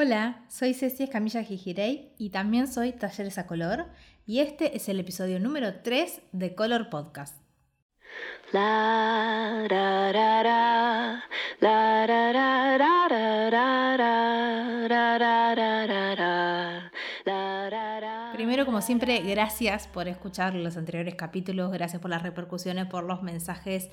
Hola, 0.00 0.44
soy 0.48 0.74
Ceci 0.74 1.02
Escamilla 1.02 1.42
Gijirey 1.42 2.14
y 2.18 2.30
también 2.30 2.68
soy 2.68 2.92
Talleres 2.92 3.36
a 3.36 3.48
Color 3.48 3.86
y 4.26 4.38
este 4.38 4.76
es 4.76 4.88
el 4.88 5.00
episodio 5.00 5.40
número 5.40 5.80
3 5.82 6.22
de 6.30 6.54
Color 6.54 6.88
Podcast. 6.88 7.36
Primero, 18.34 18.66
como 18.66 18.80
siempre, 18.80 19.18
gracias 19.22 19.88
por 19.88 20.06
escuchar 20.06 20.54
los 20.54 20.76
anteriores 20.76 21.16
capítulos, 21.16 21.72
gracias 21.72 22.00
por 22.00 22.12
las 22.12 22.22
repercusiones, 22.22 22.86
por 22.86 23.02
los 23.02 23.24
mensajes 23.24 23.90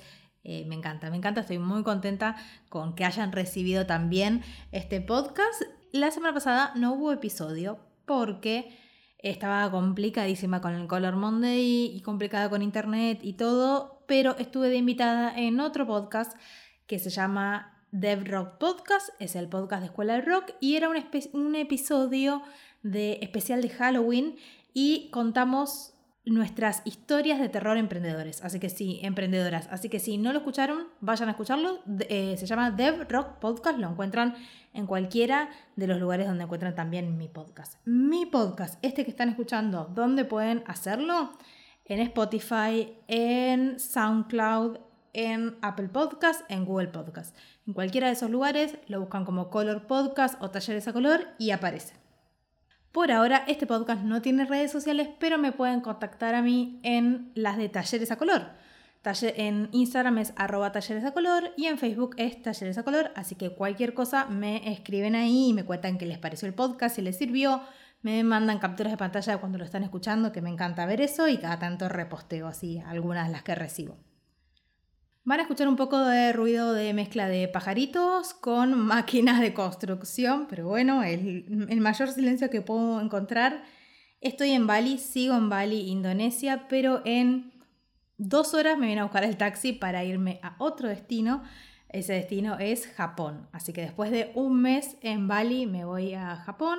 eh, 0.48 0.64
me 0.66 0.76
encanta, 0.76 1.10
me 1.10 1.16
encanta, 1.16 1.40
estoy 1.40 1.58
muy 1.58 1.82
contenta 1.82 2.36
con 2.68 2.94
que 2.94 3.04
hayan 3.04 3.32
recibido 3.32 3.84
también 3.84 4.44
este 4.70 5.00
podcast. 5.00 5.60
La 5.96 6.10
semana 6.10 6.34
pasada 6.34 6.72
no 6.74 6.92
hubo 6.92 7.10
episodio 7.10 7.78
porque 8.04 8.76
estaba 9.16 9.70
complicadísima 9.70 10.60
con 10.60 10.74
el 10.74 10.86
Color 10.86 11.16
Monday 11.16 11.86
y 11.86 12.02
complicada 12.02 12.50
con 12.50 12.60
internet 12.60 13.20
y 13.22 13.32
todo, 13.32 14.04
pero 14.06 14.36
estuve 14.36 14.68
de 14.68 14.76
invitada 14.76 15.32
en 15.34 15.58
otro 15.58 15.86
podcast 15.86 16.36
que 16.86 16.98
se 16.98 17.08
llama 17.08 17.82
Dev 17.92 18.24
Rock 18.26 18.58
Podcast, 18.58 19.08
es 19.20 19.36
el 19.36 19.48
podcast 19.48 19.80
de 19.80 19.86
Escuela 19.86 20.16
de 20.16 20.20
Rock 20.20 20.52
y 20.60 20.76
era 20.76 20.90
un, 20.90 20.96
un 21.32 21.54
episodio 21.56 22.42
de 22.82 23.18
especial 23.22 23.62
de 23.62 23.70
Halloween 23.70 24.36
y 24.74 25.08
contamos 25.12 25.94
nuestras 26.26 26.82
historias 26.84 27.38
de 27.38 27.48
terror 27.48 27.76
emprendedores. 27.76 28.42
Así 28.42 28.58
que 28.58 28.68
sí, 28.68 28.98
emprendedoras. 29.02 29.68
Así 29.70 29.88
que 29.88 30.00
si 30.00 30.18
no 30.18 30.32
lo 30.32 30.38
escucharon, 30.38 30.88
vayan 31.00 31.28
a 31.28 31.32
escucharlo. 31.32 31.78
Eh, 32.00 32.36
se 32.36 32.46
llama 32.46 32.72
Dev 32.72 33.06
Rock 33.08 33.38
Podcast. 33.38 33.78
Lo 33.78 33.88
encuentran 33.88 34.34
en 34.74 34.86
cualquiera 34.86 35.48
de 35.76 35.86
los 35.86 36.00
lugares 36.00 36.26
donde 36.26 36.44
encuentran 36.44 36.74
también 36.74 37.16
mi 37.16 37.28
podcast. 37.28 37.78
Mi 37.86 38.26
podcast, 38.26 38.78
este 38.82 39.04
que 39.04 39.10
están 39.10 39.28
escuchando, 39.28 39.90
¿dónde 39.94 40.24
pueden 40.24 40.64
hacerlo? 40.66 41.32
En 41.84 42.00
Spotify, 42.00 42.92
en 43.06 43.78
SoundCloud, 43.78 44.78
en 45.12 45.56
Apple 45.62 45.88
Podcast, 45.88 46.42
en 46.50 46.64
Google 46.64 46.88
Podcast. 46.88 47.36
En 47.66 47.72
cualquiera 47.72 48.08
de 48.08 48.14
esos 48.14 48.30
lugares 48.30 48.76
lo 48.88 49.00
buscan 49.00 49.24
como 49.24 49.48
Color 49.48 49.86
Podcast 49.86 50.42
o 50.42 50.50
Talleres 50.50 50.88
a 50.88 50.92
Color 50.92 51.28
y 51.38 51.52
aparece. 51.52 52.05
Por 52.96 53.12
ahora, 53.12 53.44
este 53.46 53.66
podcast 53.66 54.04
no 54.04 54.22
tiene 54.22 54.46
redes 54.46 54.72
sociales, 54.72 55.10
pero 55.20 55.36
me 55.36 55.52
pueden 55.52 55.82
contactar 55.82 56.34
a 56.34 56.40
mí 56.40 56.80
en 56.82 57.30
las 57.34 57.58
de 57.58 57.68
Talleres 57.68 58.10
a 58.10 58.16
Color. 58.16 58.52
En 59.20 59.68
Instagram 59.72 60.16
es 60.16 60.32
arroba 60.34 60.72
talleres 60.72 61.04
a 61.04 61.12
color 61.12 61.52
y 61.58 61.66
en 61.66 61.76
Facebook 61.76 62.14
es 62.16 62.40
talleres 62.40 62.78
a 62.78 62.84
color, 62.84 63.12
así 63.14 63.34
que 63.34 63.50
cualquier 63.50 63.92
cosa 63.92 64.24
me 64.24 64.72
escriben 64.72 65.14
ahí 65.14 65.50
y 65.50 65.52
me 65.52 65.66
cuentan 65.66 65.98
qué 65.98 66.06
les 66.06 66.16
pareció 66.16 66.48
el 66.48 66.54
podcast, 66.54 66.96
si 66.96 67.02
les 67.02 67.18
sirvió, 67.18 67.60
me 68.00 68.24
mandan 68.24 68.60
capturas 68.60 68.92
de 68.92 68.96
pantalla 68.96 69.36
cuando 69.36 69.58
lo 69.58 69.64
están 69.64 69.82
escuchando, 69.82 70.32
que 70.32 70.40
me 70.40 70.48
encanta 70.48 70.86
ver 70.86 71.02
eso 71.02 71.28
y 71.28 71.36
cada 71.36 71.58
tanto 71.58 71.90
reposteo 71.90 72.48
así 72.48 72.78
algunas 72.86 73.26
de 73.26 73.32
las 73.32 73.42
que 73.42 73.54
recibo. 73.54 73.98
Van 75.26 75.40
a 75.40 75.42
escuchar 75.42 75.66
un 75.66 75.74
poco 75.74 75.98
de 75.98 76.32
ruido 76.32 76.72
de 76.72 76.94
mezcla 76.94 77.26
de 77.26 77.48
pajaritos 77.48 78.32
con 78.32 78.78
máquinas 78.86 79.40
de 79.40 79.52
construcción, 79.52 80.46
pero 80.48 80.68
bueno, 80.68 81.02
el, 81.02 81.66
el, 81.68 81.80
mayor 81.80 82.12
silencio 82.12 82.48
que 82.48 82.62
puedo 82.62 83.00
encontrar. 83.00 83.64
Estoy 84.20 84.52
en 84.52 84.68
Bali, 84.68 84.98
sigo 84.98 85.34
en 85.34 85.48
Bali, 85.48 85.90
Indonesia, 85.90 86.68
pero 86.68 87.02
en 87.04 87.52
dos 88.18 88.54
horas 88.54 88.78
me 88.78 88.86
viene 88.86 89.00
a 89.00 89.04
buscar 89.04 89.24
el 89.24 89.36
taxi 89.36 89.72
para 89.72 90.04
irme 90.04 90.38
a 90.44 90.54
otro 90.60 90.88
destino. 90.88 91.42
Ese 91.88 92.12
destino 92.12 92.56
es 92.60 92.86
Japón. 92.86 93.48
Así 93.50 93.72
que 93.72 93.80
después 93.80 94.12
de 94.12 94.30
un 94.36 94.62
mes 94.62 94.96
en 95.00 95.26
Bali 95.26 95.66
me 95.66 95.84
voy 95.84 96.14
a 96.14 96.36
Japón 96.36 96.78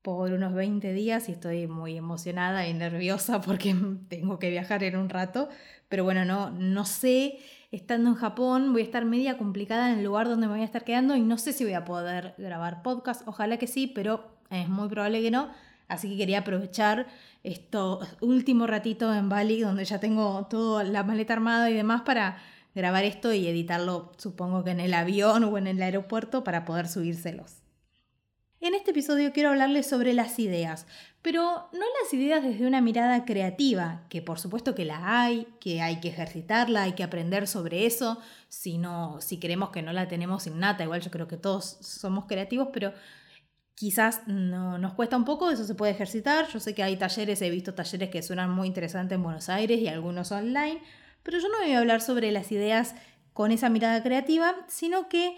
por 0.00 0.32
unos 0.32 0.54
20 0.54 0.94
días 0.94 1.28
y 1.28 1.32
estoy 1.32 1.66
muy 1.66 1.98
emocionada 1.98 2.66
y 2.66 2.72
nerviosa 2.72 3.42
porque 3.42 3.76
tengo 4.08 4.38
que 4.38 4.48
viajar 4.48 4.82
en 4.84 4.96
un 4.96 5.10
rato. 5.10 5.50
Pero 5.90 6.04
bueno, 6.04 6.24
no, 6.24 6.50
no 6.50 6.86
sé 6.86 7.38
estando 7.70 8.10
en 8.10 8.16
Japón 8.16 8.72
voy 8.72 8.82
a 8.82 8.84
estar 8.84 9.04
media 9.04 9.36
complicada 9.38 9.92
en 9.92 9.98
el 9.98 10.04
lugar 10.04 10.28
donde 10.28 10.46
me 10.46 10.54
voy 10.54 10.62
a 10.62 10.64
estar 10.64 10.84
quedando 10.84 11.16
y 11.16 11.20
no 11.20 11.38
sé 11.38 11.52
si 11.52 11.64
voy 11.64 11.74
a 11.74 11.84
poder 11.84 12.34
grabar 12.38 12.82
podcast. 12.82 13.26
Ojalá 13.26 13.58
que 13.58 13.66
sí, 13.66 13.86
pero 13.86 14.24
es 14.50 14.68
muy 14.68 14.88
probable 14.88 15.22
que 15.22 15.30
no. 15.30 15.50
Así 15.88 16.08
que 16.10 16.16
quería 16.18 16.40
aprovechar 16.40 17.06
esto 17.42 18.00
último 18.20 18.66
ratito 18.66 19.14
en 19.14 19.28
Bali, 19.28 19.60
donde 19.60 19.84
ya 19.84 20.00
tengo 20.00 20.46
toda 20.50 20.84
la 20.84 21.02
maleta 21.02 21.32
armada 21.32 21.70
y 21.70 21.74
demás 21.74 22.02
para 22.02 22.38
grabar 22.74 23.04
esto 23.04 23.32
y 23.32 23.46
editarlo, 23.46 24.12
supongo 24.18 24.64
que 24.64 24.70
en 24.70 24.80
el 24.80 24.94
avión 24.94 25.44
o 25.44 25.58
en 25.58 25.66
el 25.66 25.82
aeropuerto 25.82 26.44
para 26.44 26.64
poder 26.64 26.88
subírselos. 26.88 27.57
En 28.60 28.74
este 28.74 28.90
episodio 28.90 29.32
quiero 29.32 29.50
hablarles 29.50 29.88
sobre 29.88 30.12
las 30.14 30.36
ideas, 30.40 30.84
pero 31.22 31.68
no 31.72 31.78
las 32.02 32.12
ideas 32.12 32.42
desde 32.42 32.66
una 32.66 32.80
mirada 32.80 33.24
creativa, 33.24 34.02
que 34.08 34.20
por 34.20 34.40
supuesto 34.40 34.74
que 34.74 34.84
la 34.84 35.22
hay, 35.22 35.46
que 35.60 35.80
hay 35.80 36.00
que 36.00 36.08
ejercitarla, 36.08 36.82
hay 36.82 36.94
que 36.94 37.04
aprender 37.04 37.46
sobre 37.46 37.86
eso, 37.86 38.18
si, 38.48 38.80
si 39.20 39.38
creemos 39.38 39.70
que 39.70 39.82
no 39.82 39.92
la 39.92 40.08
tenemos 40.08 40.48
innata, 40.48 40.82
igual 40.82 41.00
yo 41.00 41.12
creo 41.12 41.28
que 41.28 41.36
todos 41.36 41.78
somos 41.82 42.24
creativos, 42.24 42.70
pero 42.72 42.92
quizás 43.76 44.26
no, 44.26 44.76
nos 44.76 44.94
cuesta 44.94 45.16
un 45.16 45.24
poco, 45.24 45.52
eso 45.52 45.62
se 45.62 45.76
puede 45.76 45.92
ejercitar, 45.92 46.48
yo 46.48 46.58
sé 46.58 46.74
que 46.74 46.82
hay 46.82 46.96
talleres, 46.96 47.40
he 47.42 47.50
visto 47.50 47.74
talleres 47.74 48.10
que 48.10 48.24
suenan 48.24 48.50
muy 48.50 48.66
interesantes 48.66 49.14
en 49.14 49.22
Buenos 49.22 49.48
Aires 49.48 49.78
y 49.78 49.86
algunos 49.86 50.32
online, 50.32 50.82
pero 51.22 51.38
yo 51.38 51.48
no 51.48 51.58
voy 51.58 51.74
a 51.74 51.78
hablar 51.78 52.00
sobre 52.00 52.32
las 52.32 52.50
ideas 52.50 52.96
con 53.32 53.52
esa 53.52 53.68
mirada 53.68 54.02
creativa, 54.02 54.56
sino 54.66 55.08
que 55.08 55.36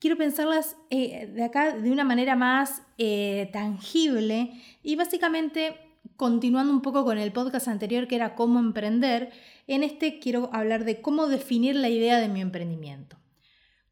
quiero 0.00 0.16
pensarlas 0.16 0.76
eh, 0.88 1.30
de 1.32 1.44
acá 1.44 1.76
de 1.76 1.90
una 1.92 2.04
manera 2.04 2.34
más 2.34 2.82
eh, 2.98 3.48
tangible 3.52 4.50
y 4.82 4.96
básicamente 4.96 5.76
continuando 6.16 6.72
un 6.72 6.82
poco 6.82 7.04
con 7.04 7.18
el 7.18 7.32
podcast 7.32 7.68
anterior 7.68 8.08
que 8.08 8.16
era 8.16 8.34
cómo 8.34 8.58
emprender, 8.58 9.30
en 9.66 9.82
este 9.82 10.18
quiero 10.18 10.50
hablar 10.52 10.84
de 10.84 11.00
cómo 11.00 11.28
definir 11.28 11.76
la 11.76 11.88
idea 11.88 12.18
de 12.18 12.28
mi 12.28 12.40
emprendimiento. 12.40 13.16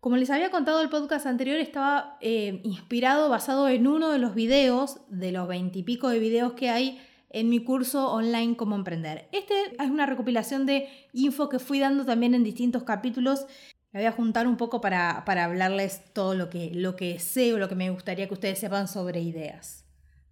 Como 0.01 0.17
les 0.17 0.31
había 0.31 0.51
contado 0.51 0.81
el 0.81 0.91
podcast 0.91 1.27
anterior, 1.27 1.59
estaba 1.59 2.17
eh, 2.21 2.61
inspirado, 2.65 3.29
basado 3.29 3.69
en 3.69 3.87
uno 3.87 4.11
de 4.11 4.19
los 4.19 4.35
videos, 4.35 5.01
de 5.09 5.33
los 5.33 5.49
veintipico 5.49 6.09
de 6.09 6.21
videos 6.21 6.53
que 6.53 6.71
hay 6.71 7.01
en 7.31 7.51
mi 7.51 7.63
curso 7.63 8.11
online 8.13 8.57
Cómo 8.57 8.77
Emprender. 8.77 9.29
Este 9.33 9.55
es 9.79 9.91
una 9.91 10.07
recopilación 10.07 10.67
de 10.67 10.89
info 11.13 11.49
que 11.49 11.59
fui 11.59 11.81
dando 11.81 12.05
también 12.05 12.35
en 12.35 12.45
distintos 12.45 12.85
capítulos 12.85 13.47
me 13.93 14.01
voy 14.01 14.07
a 14.07 14.13
juntar 14.13 14.47
un 14.47 14.57
poco 14.57 14.81
para, 14.81 15.25
hablarles 15.27 16.03
todo 16.13 16.35
lo 16.35 16.51
que, 16.51 16.71
lo 16.75 16.95
que 16.95 17.19
sé 17.19 17.55
o 17.55 17.59
lo 17.59 17.69
que 17.69 17.75
me 17.75 17.91
gustaría 17.91 18.29
que 18.29 18.35
ustedes 18.35 18.59
sepan 18.59 18.87
sobre 18.87 19.21
ideas. 19.21 19.85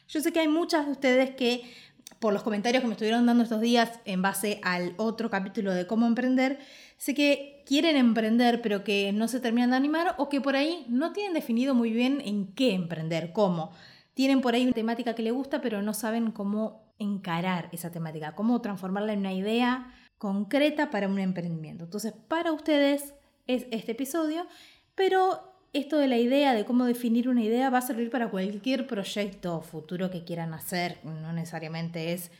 Yo 0.08 0.20
sé 0.20 0.32
que 0.32 0.40
hay 0.40 0.48
muchas 0.48 0.86
de 0.86 0.92
ustedes 0.92 1.30
que, 1.30 1.62
por 2.20 2.32
los 2.32 2.42
comentarios 2.42 2.82
que 2.82 2.86
me 2.86 2.92
estuvieron 2.92 3.24
dando 3.24 3.42
estos 3.42 3.60
días 3.60 3.98
en 4.04 4.20
base 4.22 4.60
al 4.62 4.94
otro 4.98 5.30
capítulo 5.30 5.72
de 5.72 5.86
cómo 5.86 6.06
emprender, 6.06 6.58
sé 6.98 7.14
que 7.14 7.62
quieren 7.66 7.96
emprender 7.96 8.60
pero 8.60 8.84
que 8.84 9.12
no 9.12 9.26
se 9.26 9.40
terminan 9.40 9.70
de 9.70 9.76
animar 9.76 10.14
o 10.18 10.28
que 10.28 10.40
por 10.40 10.54
ahí 10.54 10.84
no 10.88 11.12
tienen 11.12 11.32
definido 11.32 11.74
muy 11.74 11.90
bien 11.90 12.22
en 12.24 12.52
qué 12.54 12.74
emprender, 12.74 13.32
cómo. 13.32 13.72
Tienen 14.12 14.40
por 14.42 14.54
ahí 14.54 14.64
una 14.64 14.72
temática 14.72 15.14
que 15.14 15.22
les 15.22 15.32
gusta 15.32 15.60
pero 15.62 15.82
no 15.82 15.94
saben 15.94 16.30
cómo 16.30 16.94
encarar 16.98 17.68
esa 17.72 17.90
temática, 17.90 18.34
cómo 18.34 18.60
transformarla 18.60 19.14
en 19.14 19.20
una 19.20 19.32
idea 19.32 19.92
concreta 20.18 20.90
para 20.90 21.08
un 21.08 21.18
emprendimiento. 21.18 21.84
Entonces, 21.84 22.14
para 22.28 22.52
ustedes 22.52 23.14
es 23.46 23.66
este 23.70 23.92
episodio, 23.92 24.46
pero 24.94 25.54
esto 25.72 25.98
de 25.98 26.08
la 26.08 26.16
idea, 26.16 26.54
de 26.54 26.64
cómo 26.64 26.84
definir 26.84 27.28
una 27.28 27.42
idea, 27.42 27.70
va 27.70 27.78
a 27.78 27.82
servir 27.82 28.10
para 28.10 28.30
cualquier 28.30 28.86
proyecto 28.86 29.60
futuro 29.60 30.10
que 30.10 30.24
quieran 30.24 30.54
hacer. 30.54 30.98
No 31.04 31.32
necesariamente 31.32 32.12
es 32.12 32.30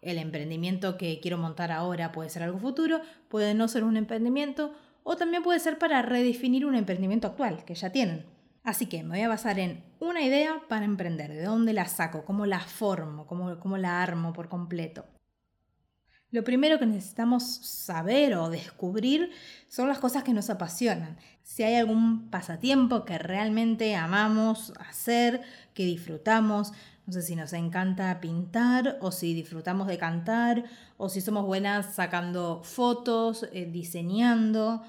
el 0.00 0.18
emprendimiento 0.18 0.96
que 0.96 1.18
quiero 1.20 1.38
montar 1.38 1.72
ahora, 1.72 2.12
puede 2.12 2.30
ser 2.30 2.42
algo 2.42 2.58
futuro, 2.58 3.00
puede 3.28 3.54
no 3.54 3.68
ser 3.68 3.84
un 3.84 3.96
emprendimiento, 3.96 4.74
o 5.02 5.16
también 5.16 5.42
puede 5.42 5.60
ser 5.60 5.78
para 5.78 6.02
redefinir 6.02 6.66
un 6.66 6.74
emprendimiento 6.74 7.26
actual 7.26 7.64
que 7.64 7.74
ya 7.74 7.90
tienen. 7.90 8.26
Así 8.62 8.86
que 8.86 9.02
me 9.02 9.10
voy 9.10 9.20
a 9.20 9.28
basar 9.28 9.58
en 9.58 9.84
una 10.00 10.22
idea 10.22 10.62
para 10.68 10.84
emprender, 10.84 11.32
de 11.32 11.44
dónde 11.44 11.72
la 11.72 11.86
saco, 11.86 12.24
cómo 12.24 12.46
la 12.46 12.60
formo, 12.60 13.26
cómo, 13.26 13.58
cómo 13.58 13.76
la 13.76 14.02
armo 14.02 14.32
por 14.32 14.48
completo. 14.48 15.04
Lo 16.34 16.42
primero 16.42 16.80
que 16.80 16.86
necesitamos 16.86 17.44
saber 17.44 18.34
o 18.34 18.50
descubrir 18.50 19.30
son 19.68 19.86
las 19.86 20.00
cosas 20.00 20.24
que 20.24 20.32
nos 20.32 20.50
apasionan. 20.50 21.16
Si 21.44 21.62
hay 21.62 21.76
algún 21.76 22.28
pasatiempo 22.28 23.04
que 23.04 23.18
realmente 23.18 23.94
amamos 23.94 24.72
hacer, 24.80 25.42
que 25.74 25.84
disfrutamos, 25.84 26.72
no 27.06 27.12
sé 27.12 27.22
si 27.22 27.36
nos 27.36 27.52
encanta 27.52 28.20
pintar 28.20 28.98
o 29.00 29.12
si 29.12 29.32
disfrutamos 29.32 29.86
de 29.86 29.96
cantar 29.96 30.64
o 30.96 31.08
si 31.08 31.20
somos 31.20 31.46
buenas 31.46 31.94
sacando 31.94 32.64
fotos, 32.64 33.46
eh, 33.52 33.66
diseñando 33.70 34.82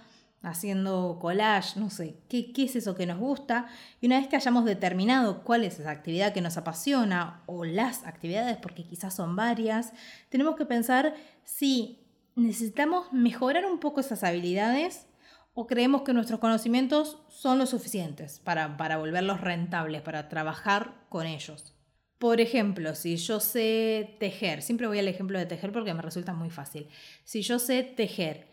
haciendo 0.45 1.17
collage, 1.19 1.79
no 1.79 1.89
sé, 1.89 2.17
¿qué, 2.29 2.53
¿qué, 2.53 2.63
es 2.63 2.75
eso 2.75 2.95
que 2.95 3.05
nos 3.05 3.19
gusta. 3.19 3.67
Y 3.99 4.05
una 4.05 4.19
vez 4.19 4.27
que 4.27 4.35
hayamos 4.35 4.63
determinado 4.65 5.43
cuál 5.43 5.63
es 5.63 5.79
esa 5.79 5.91
actividad 5.91 6.33
que 6.33 6.41
nos 6.41 6.57
apasiona 6.57 7.41
o 7.45 7.65
las 7.65 8.05
actividades, 8.05 8.57
porque 8.57 8.85
quizás 8.85 9.15
son 9.15 9.35
varias, 9.35 9.93
tenemos 10.29 10.55
que 10.55 10.65
pensar 10.65 11.15
si 11.43 11.99
necesitamos 12.35 13.11
mejorar 13.11 13.65
un 13.65 13.79
poco 13.79 13.99
esas 13.99 14.23
habilidades 14.23 15.07
o 15.53 15.67
creemos 15.67 16.03
que 16.03 16.13
nuestros 16.13 16.39
conocimientos 16.39 17.17
son 17.29 17.57
lo 17.57 17.65
suficientes 17.65 18.39
para, 18.39 18.77
para 18.77 18.97
volverlos 18.97 19.41
rentables, 19.41 20.01
para 20.01 20.27
trabajar 20.27 20.93
con 21.09 21.25
ellos. 21.25 21.73
Por 22.17 22.41
ejemplo, 22.41 22.93
si 22.95 23.17
yo 23.17 23.39
sé 23.39 24.15
tejer, 24.19 24.61
siempre 24.61 24.87
voy 24.87 24.99
al 24.99 25.07
ejemplo 25.07 25.39
de 25.39 25.45
tejer 25.45 25.71
porque 25.71 25.93
me 25.93 26.01
resulta 26.01 26.33
muy 26.33 26.49
fácil. 26.49 26.87
Si 27.23 27.41
yo 27.41 27.59
sé 27.59 27.83
tejer, 27.83 28.47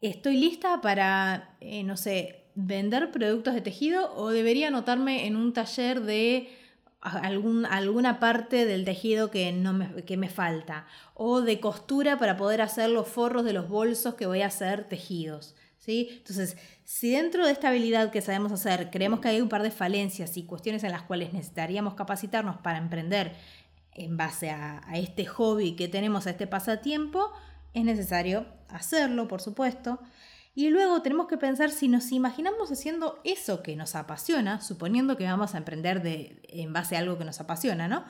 ¿estoy 0.00 0.36
lista 0.36 0.80
para, 0.80 1.56
eh, 1.60 1.82
no 1.84 1.96
sé, 1.96 2.44
vender 2.54 3.10
productos 3.10 3.54
de 3.54 3.60
tejido 3.60 4.14
o 4.14 4.30
debería 4.30 4.68
anotarme 4.68 5.26
en 5.26 5.36
un 5.36 5.52
taller 5.52 6.02
de 6.02 6.48
algún, 7.00 7.66
alguna 7.66 8.18
parte 8.18 8.66
del 8.66 8.84
tejido 8.84 9.30
que, 9.30 9.52
no 9.52 9.72
me, 9.72 10.04
que 10.04 10.16
me 10.16 10.28
falta 10.28 10.86
o 11.14 11.40
de 11.40 11.60
costura 11.60 12.18
para 12.18 12.36
poder 12.36 12.60
hacer 12.60 12.90
los 12.90 13.06
forros 13.06 13.44
de 13.44 13.52
los 13.52 13.68
bolsos 13.68 14.14
que 14.14 14.26
voy 14.26 14.42
a 14.42 14.46
hacer 14.46 14.84
tejidos? 14.88 15.54
Entonces, 15.88 16.56
si 16.84 17.12
dentro 17.12 17.46
de 17.46 17.52
esta 17.52 17.68
habilidad 17.68 18.10
que 18.10 18.20
sabemos 18.20 18.52
hacer 18.52 18.90
creemos 18.90 19.20
que 19.20 19.28
hay 19.28 19.40
un 19.40 19.48
par 19.48 19.62
de 19.62 19.70
falencias 19.70 20.36
y 20.36 20.44
cuestiones 20.44 20.84
en 20.84 20.92
las 20.92 21.02
cuales 21.02 21.32
necesitaríamos 21.32 21.94
capacitarnos 21.94 22.58
para 22.58 22.78
emprender 22.78 23.32
en 23.92 24.16
base 24.16 24.50
a 24.50 24.82
este 24.94 25.24
hobby 25.24 25.76
que 25.76 25.88
tenemos, 25.88 26.26
a 26.26 26.30
este 26.30 26.46
pasatiempo, 26.46 27.32
es 27.74 27.84
necesario 27.84 28.46
hacerlo, 28.68 29.28
por 29.28 29.40
supuesto. 29.40 30.00
Y 30.54 30.70
luego 30.70 31.02
tenemos 31.02 31.28
que 31.28 31.38
pensar 31.38 31.70
si 31.70 31.86
nos 31.86 32.10
imaginamos 32.10 32.72
haciendo 32.72 33.20
eso 33.22 33.62
que 33.62 33.76
nos 33.76 33.94
apasiona, 33.94 34.60
suponiendo 34.60 35.16
que 35.16 35.24
vamos 35.24 35.54
a 35.54 35.58
emprender 35.58 36.02
de, 36.02 36.42
en 36.48 36.72
base 36.72 36.96
a 36.96 36.98
algo 36.98 37.16
que 37.16 37.24
nos 37.24 37.40
apasiona, 37.40 37.86
¿no? 37.86 38.04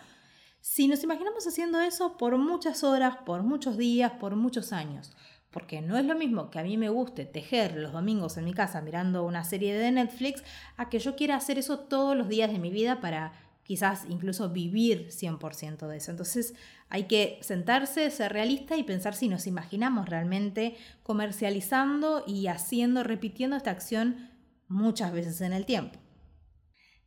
Si 0.60 0.88
nos 0.88 1.02
imaginamos 1.04 1.46
haciendo 1.46 1.80
eso 1.80 2.16
por 2.16 2.36
muchas 2.38 2.82
horas, 2.84 3.18
por 3.26 3.42
muchos 3.42 3.76
días, 3.76 4.12
por 4.12 4.34
muchos 4.34 4.72
años, 4.72 5.14
porque 5.50 5.80
no 5.82 5.98
es 5.98 6.04
lo 6.04 6.14
mismo 6.14 6.50
que 6.50 6.58
a 6.58 6.62
mí 6.62 6.76
me 6.76 6.88
guste 6.88 7.26
tejer 7.26 7.76
los 7.76 7.92
domingos 7.92 8.36
en 8.38 8.44
mi 8.44 8.54
casa 8.54 8.80
mirando 8.80 9.24
una 9.24 9.44
serie 9.44 9.78
de 9.78 9.92
Netflix 9.92 10.42
a 10.76 10.88
que 10.88 10.98
yo 10.98 11.16
quiera 11.16 11.36
hacer 11.36 11.58
eso 11.58 11.78
todos 11.78 12.16
los 12.16 12.28
días 12.28 12.50
de 12.50 12.58
mi 12.58 12.70
vida 12.70 13.00
para 13.00 13.32
quizás 13.68 14.06
incluso 14.08 14.48
vivir 14.48 15.08
100% 15.10 15.86
de 15.86 15.98
eso. 15.98 16.10
Entonces 16.10 16.54
hay 16.88 17.04
que 17.04 17.38
sentarse, 17.42 18.10
ser 18.10 18.32
realista 18.32 18.78
y 18.78 18.82
pensar 18.82 19.14
si 19.14 19.28
nos 19.28 19.46
imaginamos 19.46 20.08
realmente 20.08 20.74
comercializando 21.02 22.24
y 22.26 22.46
haciendo, 22.46 23.04
repitiendo 23.04 23.56
esta 23.56 23.70
acción 23.70 24.30
muchas 24.68 25.12
veces 25.12 25.42
en 25.42 25.52
el 25.52 25.66
tiempo. 25.66 25.98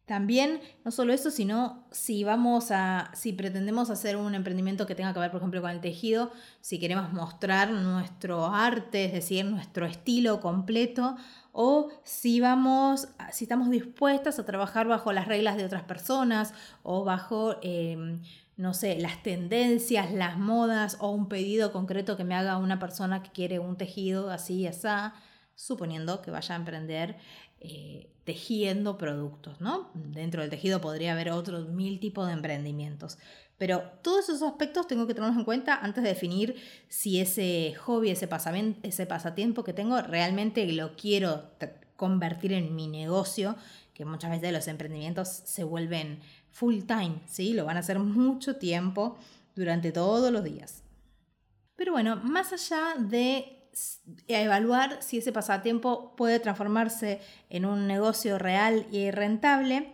También, 0.05 0.59
no 0.85 0.91
solo 0.91 1.13
eso, 1.13 1.31
sino 1.31 1.87
si 1.89 2.23
vamos 2.23 2.69
a, 2.69 3.09
si 3.15 3.33
pretendemos 3.33 3.89
hacer 3.89 4.17
un 4.17 4.35
emprendimiento 4.35 4.85
que 4.85 4.93
tenga 4.93 5.13
que 5.13 5.19
ver, 5.19 5.31
por 5.31 5.39
ejemplo, 5.39 5.61
con 5.61 5.71
el 5.71 5.81
tejido, 5.81 6.31
si 6.59 6.79
queremos 6.79 7.11
mostrar 7.11 7.71
nuestro 7.71 8.45
arte, 8.47 9.05
es 9.05 9.13
decir, 9.13 9.45
nuestro 9.45 9.87
estilo 9.87 10.41
completo, 10.41 11.15
o 11.51 11.89
si 12.03 12.39
vamos, 12.39 13.09
si 13.31 13.45
estamos 13.45 13.69
dispuestas 13.69 14.39
a 14.39 14.45
trabajar 14.45 14.87
bajo 14.87 15.11
las 15.11 15.27
reglas 15.27 15.57
de 15.57 15.65
otras 15.65 15.83
personas 15.83 16.53
o 16.83 17.03
bajo, 17.03 17.57
em, 17.61 18.21
no 18.57 18.73
sé, 18.73 18.97
las 18.99 19.21
tendencias, 19.23 20.11
las 20.11 20.37
modas 20.37 20.97
o 20.99 21.09
un 21.11 21.27
pedido 21.27 21.71
concreto 21.71 22.17
que 22.17 22.23
me 22.23 22.35
haga 22.35 22.57
una 22.57 22.79
persona 22.79 23.23
que 23.23 23.31
quiere 23.31 23.59
un 23.59 23.77
tejido 23.77 24.29
así 24.29 24.61
y 24.61 24.67
así, 24.67 24.87
suponiendo 25.55 26.21
que 26.21 26.31
vaya 26.31 26.55
a 26.55 26.57
emprender 26.57 27.17
eh, 27.59 28.09
tejiendo 28.23 28.97
productos, 28.97 29.61
¿no? 29.61 29.91
Dentro 29.93 30.41
del 30.41 30.49
tejido 30.49 30.81
podría 30.81 31.11
haber 31.11 31.31
otros 31.31 31.69
mil 31.69 31.99
tipos 31.99 32.27
de 32.27 32.33
emprendimientos. 32.33 33.17
Pero 33.61 33.83
todos 34.01 34.27
esos 34.27 34.41
aspectos 34.41 34.87
tengo 34.87 35.05
que 35.05 35.13
tenerlos 35.13 35.37
en 35.37 35.43
cuenta 35.43 35.75
antes 35.75 36.01
de 36.01 36.09
definir 36.09 36.55
si 36.89 37.21
ese 37.21 37.75
hobby, 37.75 38.09
ese, 38.09 38.27
ese 38.81 39.05
pasatiempo 39.05 39.63
que 39.63 39.71
tengo, 39.71 40.01
realmente 40.01 40.65
lo 40.71 40.95
quiero 40.95 41.43
convertir 41.95 42.53
en 42.53 42.75
mi 42.75 42.87
negocio, 42.87 43.55
que 43.93 44.03
muchas 44.03 44.31
veces 44.31 44.51
los 44.51 44.67
emprendimientos 44.67 45.27
se 45.27 45.63
vuelven 45.63 46.21
full 46.49 46.79
time, 46.87 47.21
¿sí? 47.27 47.53
Lo 47.53 47.65
van 47.65 47.77
a 47.77 47.81
hacer 47.81 47.99
mucho 47.99 48.55
tiempo 48.55 49.15
durante 49.55 49.91
todos 49.91 50.31
los 50.31 50.43
días. 50.43 50.81
Pero 51.75 51.91
bueno, 51.91 52.15
más 52.15 52.53
allá 52.53 52.95
de 52.97 53.69
evaluar 54.27 55.03
si 55.03 55.19
ese 55.19 55.31
pasatiempo 55.31 56.15
puede 56.15 56.39
transformarse 56.39 57.21
en 57.51 57.65
un 57.65 57.85
negocio 57.85 58.39
real 58.39 58.87
y 58.91 59.11
rentable. 59.11 59.93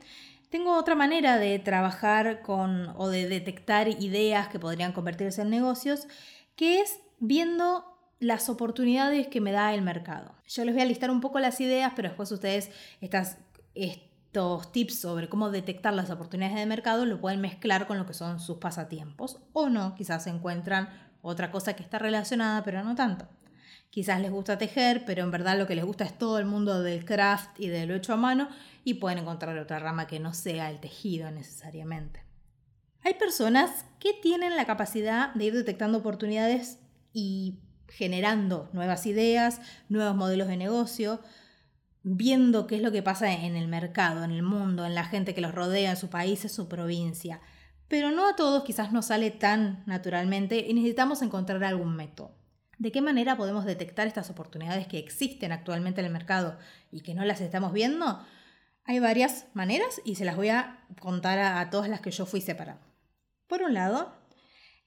Tengo 0.50 0.78
otra 0.78 0.96
manera 0.96 1.38
de 1.38 1.60
trabajar 1.60 2.42
con 2.42 2.94
o 2.96 3.10
de 3.10 3.28
detectar 3.28 3.90
ideas 3.90 4.48
que 4.48 4.60
podrían 4.60 4.94
convertirse 4.94 5.42
en 5.42 5.50
negocios, 5.50 6.08
que 6.56 6.80
es 6.80 7.00
viendo 7.20 7.98
las 8.20 8.50
oportunidades 8.50 9.28
que 9.28 9.42
me 9.42 9.52
da 9.52 9.74
el 9.74 9.82
mercado. 9.82 10.34
Yo 10.48 10.64
les 10.64 10.74
voy 10.74 10.84
a 10.84 10.86
listar 10.86 11.12
un 11.12 11.22
poco 11.22 11.40
las 11.40 11.60
ideas, 11.60 11.94
pero 11.96 12.10
después 12.10 12.32
ustedes 12.32 12.72
estas, 13.02 13.38
estos 13.76 14.72
tips 14.72 15.00
sobre 15.00 15.28
cómo 15.28 15.52
detectar 15.52 15.94
las 15.94 16.10
oportunidades 16.10 16.58
de 16.58 16.66
mercado 16.66 17.06
lo 17.06 17.20
pueden 17.20 17.42
mezclar 17.42 17.86
con 17.86 17.98
lo 17.98 18.06
que 18.06 18.14
son 18.14 18.40
sus 18.40 18.58
pasatiempos 18.58 19.40
o 19.54 19.70
no, 19.70 19.96
quizás 19.96 20.28
encuentran 20.28 20.90
otra 21.22 21.52
cosa 21.52 21.76
que 21.76 21.84
está 21.84 22.00
relacionada, 22.00 22.64
pero 22.64 22.84
no 22.84 22.96
tanto. 22.96 23.28
Quizás 23.98 24.22
les 24.22 24.30
gusta 24.30 24.60
tejer, 24.60 25.06
pero 25.06 25.24
en 25.24 25.32
verdad 25.32 25.58
lo 25.58 25.66
que 25.66 25.74
les 25.74 25.84
gusta 25.84 26.04
es 26.04 26.16
todo 26.16 26.38
el 26.38 26.46
mundo 26.46 26.84
del 26.84 27.04
craft 27.04 27.60
y 27.60 27.70
de 27.70 27.88
lo 27.88 27.96
hecho 27.96 28.14
a 28.14 28.16
mano 28.16 28.48
y 28.84 28.94
pueden 28.94 29.18
encontrar 29.18 29.58
otra 29.58 29.80
rama 29.80 30.06
que 30.06 30.20
no 30.20 30.36
sea 30.36 30.70
el 30.70 30.80
tejido 30.80 31.32
necesariamente. 31.32 32.22
Hay 33.04 33.16
personas 33.16 33.86
que 34.00 34.14
tienen 34.14 34.56
la 34.56 34.68
capacidad 34.68 35.34
de 35.34 35.46
ir 35.46 35.54
detectando 35.56 35.98
oportunidades 35.98 36.78
y 37.12 37.58
generando 37.88 38.70
nuevas 38.72 39.08
ideas, 39.08 39.62
nuevos 39.90 40.16
modelos 40.16 40.48
de 40.48 40.58
negocio, 40.58 41.20
viendo 42.04 42.68
qué 42.68 42.76
es 42.76 42.84
lo 42.84 42.92
que 42.92 43.02
pasa 43.02 43.34
en 43.34 43.56
el 43.56 43.68
mercado, 43.68 44.24
en 44.24 44.30
el 44.30 44.44
mundo, 44.44 44.86
en 44.86 44.94
la 44.94 45.06
gente 45.06 45.34
que 45.34 45.42
los 45.42 45.56
rodea, 45.56 45.90
en 45.90 45.98
su 45.98 46.12
país, 46.12 46.44
en 46.44 46.52
su 46.52 46.68
provincia. 46.68 47.42
Pero 47.88 48.12
no 48.12 48.30
a 48.30 48.36
todos 48.36 48.64
quizás 48.64 48.92
nos 48.92 49.08
sale 49.08 49.32
tan 49.32 49.82
naturalmente 49.88 50.68
y 50.70 50.76
necesitamos 50.76 51.24
encontrar 51.24 51.64
algún 51.64 51.96
método. 51.96 52.38
¿De 52.78 52.92
qué 52.92 53.02
manera 53.02 53.38
podemos 53.38 53.66
detectar 53.66 54.06
estas 54.06 54.30
oportunidades 54.30 54.88
que 54.88 55.00
existen 55.00 55.52
actualmente 55.52 56.02
en 56.02 56.06
el 56.08 56.14
mercado 56.14 56.60
y 56.92 57.02
que 57.02 57.16
no 57.16 57.26
las 57.26 57.42
estamos 57.42 57.74
viendo? 57.74 58.24
Hay 58.84 59.00
varias 59.00 59.48
maneras 59.54 60.00
y 60.06 60.16
se 60.16 60.26
las 60.26 60.36
voy 60.36 60.50
a 60.50 60.86
contar 61.00 61.40
a, 61.40 61.70
todas 61.72 61.90
las 61.90 62.02
que 62.02 62.12
yo 62.12 62.26
fui 62.28 62.40
separando. 62.40 62.86
Por 63.48 63.64
un 63.64 63.74
lado, 63.74 64.16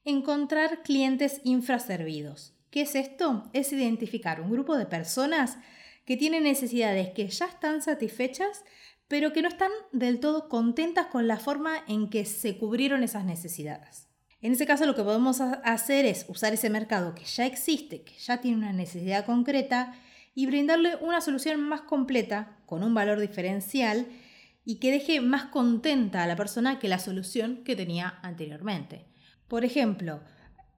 encontrar 0.04 0.82
clientes 0.82 1.40
infraservidos. 1.42 2.54
¿Qué 2.70 2.82
es 2.82 2.94
esto? 2.94 3.50
Es 3.52 3.72
identificar 3.72 4.40
un 4.40 4.52
grupo 4.52 4.76
de 4.76 4.86
personas 4.86 5.58
que 6.06 6.16
tienen 6.16 6.44
necesidades 6.44 7.10
que 7.10 7.28
ya 7.28 7.46
están 7.46 7.82
satisfechas, 7.82 8.64
pero 9.08 9.32
que 9.32 9.42
no 9.42 9.48
están 9.48 9.72
del 9.90 10.20
todo 10.20 10.48
contentas 10.48 11.06
con 11.06 11.26
la 11.26 11.38
forma 11.38 11.84
en 11.88 12.08
que 12.08 12.24
se 12.24 12.56
cubrieron 12.56 13.02
esas 13.02 13.24
necesidades. 13.24 14.09
En 14.42 14.52
ese 14.52 14.66
caso 14.66 14.86
lo 14.86 14.94
que 14.94 15.02
podemos 15.02 15.40
hacer 15.40 16.06
es 16.06 16.24
usar 16.28 16.54
ese 16.54 16.70
mercado 16.70 17.14
que 17.14 17.24
ya 17.24 17.44
existe, 17.44 18.02
que 18.02 18.14
ya 18.18 18.40
tiene 18.40 18.56
una 18.56 18.72
necesidad 18.72 19.26
concreta 19.26 19.92
y 20.34 20.46
brindarle 20.46 20.96
una 20.96 21.20
solución 21.20 21.60
más 21.60 21.82
completa, 21.82 22.56
con 22.64 22.82
un 22.82 22.94
valor 22.94 23.20
diferencial 23.20 24.06
y 24.64 24.76
que 24.76 24.92
deje 24.92 25.20
más 25.20 25.46
contenta 25.46 26.22
a 26.22 26.26
la 26.26 26.36
persona 26.36 26.78
que 26.78 26.88
la 26.88 26.98
solución 26.98 27.64
que 27.64 27.76
tenía 27.76 28.18
anteriormente. 28.22 29.06
Por 29.48 29.64
ejemplo, 29.64 30.20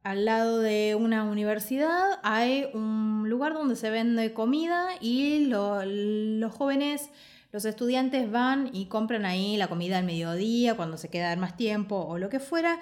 al 0.02 0.25
lado 0.25 0.59
de 0.59 0.97
una 0.99 1.23
universidad 1.25 2.19
hay 2.25 2.66
un 2.75 3.28
lugar 3.28 3.54
donde 3.54 3.76
se 3.76 3.90
vende 3.90 4.33
comida 4.33 4.88
y 5.00 5.47
los 5.47 6.52
jóvenes, 6.54 7.11
los 7.52 7.64
estudiantes 7.64 8.31
van 8.31 8.71
y 8.73 8.87
compran 8.87 9.26
ahí 9.26 9.57
la 9.57 9.69
comida 9.69 9.99
al 9.99 10.04
mediodía, 10.04 10.75
cuando 10.75 10.97
se 10.97 11.11
queda 11.11 11.37
más 11.37 11.57
tiempo 11.57 11.97
o 11.97 12.19
lo 12.19 12.28
que 12.28 12.40
fuera, 12.40 12.81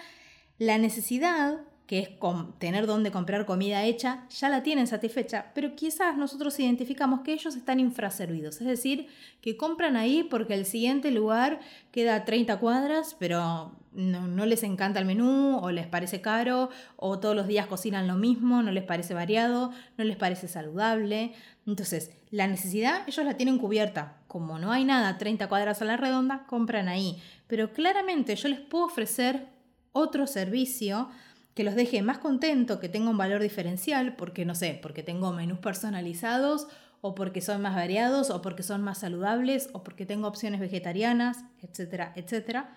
la 0.61 0.77
necesidad, 0.77 1.63
que 1.87 2.01
es 2.01 2.11
tener 2.59 2.87
donde 2.87 3.11
comprar 3.11 3.47
comida 3.47 3.83
hecha, 3.85 4.27
ya 4.29 4.51
la 4.51 4.63
tienen 4.63 4.87
satisfecha, 4.87 5.53
pero 5.55 5.75
quizás 5.75 6.19
nosotros 6.19 6.61
identificamos 6.61 7.23
que 7.23 7.33
ellos 7.33 7.57
están 7.57 7.81
infraservidos, 7.81 8.61
es 8.61 8.67
decir, 8.67 9.09
que 9.41 9.57
compran 9.57 9.97
ahí 9.97 10.23
porque 10.23 10.53
el 10.53 10.67
siguiente 10.67 11.11
lugar 11.11 11.61
queda 11.93 12.15
a 12.15 12.25
30 12.27 12.59
cuadras, 12.59 13.17
pero 13.19 13.73
no, 13.95 14.45
les 14.45 14.63
encanta 14.63 15.01
el 15.01 15.07
menú 15.07 15.59
o 15.63 15.71
les 15.71 15.87
parece 15.87 16.21
caro 16.21 16.69
o 16.97 17.19
todos 17.19 17.35
los 17.35 17.47
días 17.47 17.67
cocinan 17.67 18.07
lo 18.07 18.17
mismo, 18.17 18.63
no 18.63 18.71
les 18.71 18.85
parece 18.85 19.15
variado, 19.15 19.73
no 19.97 20.05
les 20.05 20.19
parece 20.19 20.47
saludable. 20.47 21.33
Entonces, 21.67 22.13
la 22.31 22.47
necesidad 22.47 23.09
ellos 23.09 23.25
la 23.25 23.39
tienen 23.39 23.57
cubierta. 23.57 24.19
Como 24.29 24.59
no 24.59 24.73
hay 24.73 24.85
nada 24.85 25.09
a 25.09 25.19
30 25.19 25.49
cuadras 25.49 25.81
a 25.81 25.87
la 25.87 25.97
redonda, 25.97 26.45
compran 26.47 26.87
ahí. 26.87 27.21
Pero 27.47 27.73
claramente 27.73 28.37
yo 28.37 28.49
les 28.49 28.61
puedo 28.61 28.85
ofrecer 28.85 29.49
otro 29.93 30.27
servicio 30.27 31.09
que 31.55 31.65
los 31.65 31.75
deje 31.75 32.03
más 32.03 32.19
contentos, 32.19 32.79
que 32.79 32.89
tenga 32.89 33.11
un 33.11 33.19
valor 33.19 33.43
diferencial, 33.43 34.17
porque 34.17 34.45
no 34.45 34.55
sé, 34.55 34.79
porque 34.81 35.03
tengo 35.03 35.33
menús 35.33 35.59
personalizados 35.59 36.69
o 37.01 37.15
porque 37.15 37.41
son 37.41 37.63
más 37.63 37.75
variados 37.75 38.31
o 38.31 38.43
porque 38.43 38.63
son 38.63 38.83
más 38.83 38.99
saludables 38.99 39.69
o 39.73 39.83
porque 39.83 40.07
tengo 40.07 40.29
opciones 40.29 40.61
vegetarianas, 40.61 41.45
etcétera, 41.61 42.13
etcétera. 42.15 42.77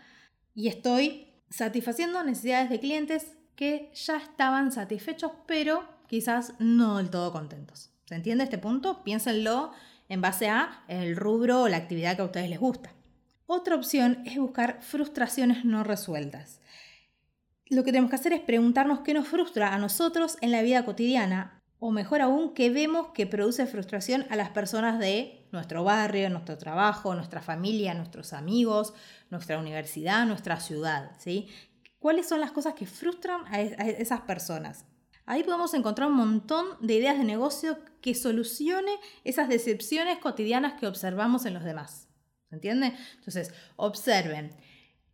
Y 0.56 0.68
estoy 0.68 1.28
satisfaciendo 1.50 2.24
necesidades 2.24 2.70
de 2.70 2.80
clientes 2.80 3.38
que 3.56 3.92
ya 3.94 4.18
estaban 4.18 4.72
satisfechos, 4.72 5.32
pero 5.46 5.84
quizás 6.08 6.54
no 6.60 6.98
del 6.98 7.10
todo 7.10 7.32
contentos. 7.32 7.92
¿Se 8.06 8.16
entiende 8.16 8.46
este 8.46 8.58
punto? 8.58 9.04
Piénsenlo 9.04 9.72
en 10.10 10.22
base 10.22 10.50
a 10.50 10.84
el 10.88 11.16
rubro 11.16 11.64
o 11.64 11.68
la 11.70 11.78
actividad 11.78 12.16
que 12.16 12.22
a 12.22 12.26
ustedes 12.26 12.50
les 12.50 12.60
gusta. 12.60 12.92
Otra 13.46 13.76
opción 13.76 14.24
es 14.26 14.38
buscar 14.38 14.82
frustraciones 14.82 15.66
no 15.66 15.84
resueltas. 15.84 16.60
Lo 17.70 17.84
que 17.84 17.92
tenemos 17.92 18.10
que 18.10 18.18
hacer 18.18 18.34
es 18.34 18.42
preguntarnos 18.42 19.00
qué 19.00 19.14
nos 19.14 19.28
frustra 19.28 19.74
a 19.74 19.78
nosotros 19.78 20.38
en 20.42 20.52
la 20.52 20.62
vida 20.62 20.86
cotidiana, 20.86 21.62
o 21.80 21.92
mejor 21.92 22.22
aún, 22.22 22.54
qué 22.54 22.70
vemos 22.70 23.08
que 23.14 23.28
produce 23.28 23.68
frustración 23.68 24.26
a 24.30 24.38
las 24.38 24.52
personas 24.52 25.00
de 25.00 25.48
nuestro 25.52 25.84
barrio, 25.84 26.30
nuestro 26.30 26.58
trabajo, 26.58 27.14
nuestra 27.14 27.42
familia, 27.42 27.94
nuestros 27.94 28.32
amigos, 28.32 28.94
nuestra 29.30 29.60
universidad, 29.60 30.26
nuestra 30.26 30.62
ciudad. 30.62 31.12
¿sí? 31.20 31.50
¿Cuáles 32.00 32.28
son 32.28 32.40
las 32.40 32.54
cosas 32.54 32.74
que 32.74 32.86
frustran 32.86 33.42
a 33.48 33.60
esas 33.60 34.22
personas? 34.22 34.86
Ahí 35.26 35.44
podemos 35.44 35.74
encontrar 35.74 36.10
un 36.10 36.16
montón 36.16 36.66
de 36.80 36.96
ideas 36.96 37.18
de 37.18 37.26
negocio 37.26 37.78
que 38.00 38.16
solucione 38.16 38.92
esas 39.26 39.50
decepciones 39.50 40.20
cotidianas 40.20 40.80
que 40.80 40.88
observamos 40.88 41.46
en 41.46 41.54
los 41.54 41.64
demás. 41.66 42.08
¿Se 42.50 42.56
entiende? 42.56 42.94
Entonces, 43.16 43.54
observen 43.76 44.56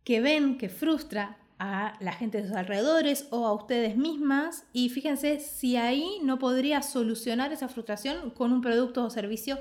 que 0.04 0.20
ven 0.20 0.56
que 0.56 0.68
frustra 0.68 1.39
a 1.60 1.92
la 2.00 2.12
gente 2.12 2.40
de 2.40 2.48
sus 2.48 2.56
alrededores 2.56 3.26
o 3.30 3.46
a 3.46 3.52
ustedes 3.52 3.94
mismas 3.94 4.64
y 4.72 4.88
fíjense 4.88 5.40
si 5.40 5.76
ahí 5.76 6.18
no 6.24 6.38
podría 6.38 6.80
solucionar 6.80 7.52
esa 7.52 7.68
frustración 7.68 8.30
con 8.30 8.52
un 8.52 8.62
producto 8.62 9.04
o 9.04 9.10
servicio 9.10 9.60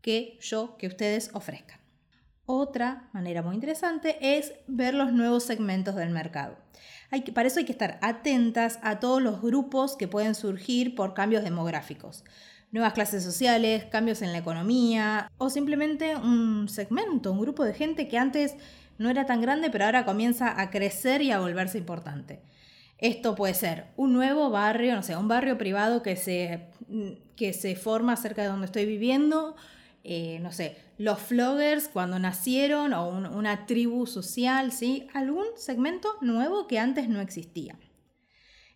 que 0.00 0.38
yo, 0.40 0.76
que 0.78 0.86
ustedes 0.86 1.30
ofrezcan. 1.34 1.78
Otra 2.46 3.10
manera 3.12 3.42
muy 3.42 3.54
interesante 3.54 4.16
es 4.20 4.54
ver 4.66 4.94
los 4.94 5.12
nuevos 5.12 5.44
segmentos 5.44 5.94
del 5.94 6.10
mercado. 6.10 6.56
Hay 7.10 7.20
para 7.20 7.48
eso 7.48 7.58
hay 7.58 7.66
que 7.66 7.72
estar 7.72 7.98
atentas 8.00 8.78
a 8.82 8.98
todos 8.98 9.20
los 9.20 9.42
grupos 9.42 9.96
que 9.96 10.08
pueden 10.08 10.34
surgir 10.34 10.94
por 10.94 11.12
cambios 11.12 11.44
demográficos, 11.44 12.24
nuevas 12.72 12.94
clases 12.94 13.22
sociales, 13.22 13.84
cambios 13.84 14.22
en 14.22 14.32
la 14.32 14.38
economía 14.38 15.30
o 15.36 15.50
simplemente 15.50 16.16
un 16.16 16.68
segmento, 16.70 17.32
un 17.32 17.40
grupo 17.40 17.64
de 17.64 17.74
gente 17.74 18.08
que 18.08 18.16
antes 18.16 18.56
no 18.98 19.10
era 19.10 19.26
tan 19.26 19.40
grande 19.40 19.70
pero 19.70 19.84
ahora 19.84 20.04
comienza 20.04 20.60
a 20.60 20.70
crecer 20.70 21.22
y 21.22 21.30
a 21.30 21.40
volverse 21.40 21.78
importante. 21.78 22.40
Esto 22.98 23.34
puede 23.34 23.54
ser 23.54 23.86
un 23.96 24.12
nuevo 24.12 24.50
barrio, 24.50 24.94
no 24.94 25.02
sé, 25.02 25.16
un 25.16 25.28
barrio 25.28 25.58
privado 25.58 26.02
que 26.02 26.16
se, 26.16 26.68
que 27.36 27.52
se 27.52 27.76
forma 27.76 28.16
cerca 28.16 28.42
de 28.42 28.48
donde 28.48 28.66
estoy 28.66 28.86
viviendo, 28.86 29.56
eh, 30.04 30.38
no 30.40 30.52
sé, 30.52 30.76
los 30.96 31.18
floggers 31.18 31.88
cuando 31.88 32.18
nacieron 32.18 32.92
o 32.92 33.08
una 33.08 33.66
tribu 33.66 34.06
social, 34.06 34.70
¿sí? 34.70 35.08
Algún 35.12 35.46
segmento 35.56 36.08
nuevo 36.20 36.66
que 36.66 36.78
antes 36.78 37.08
no 37.08 37.20
existía. 37.20 37.76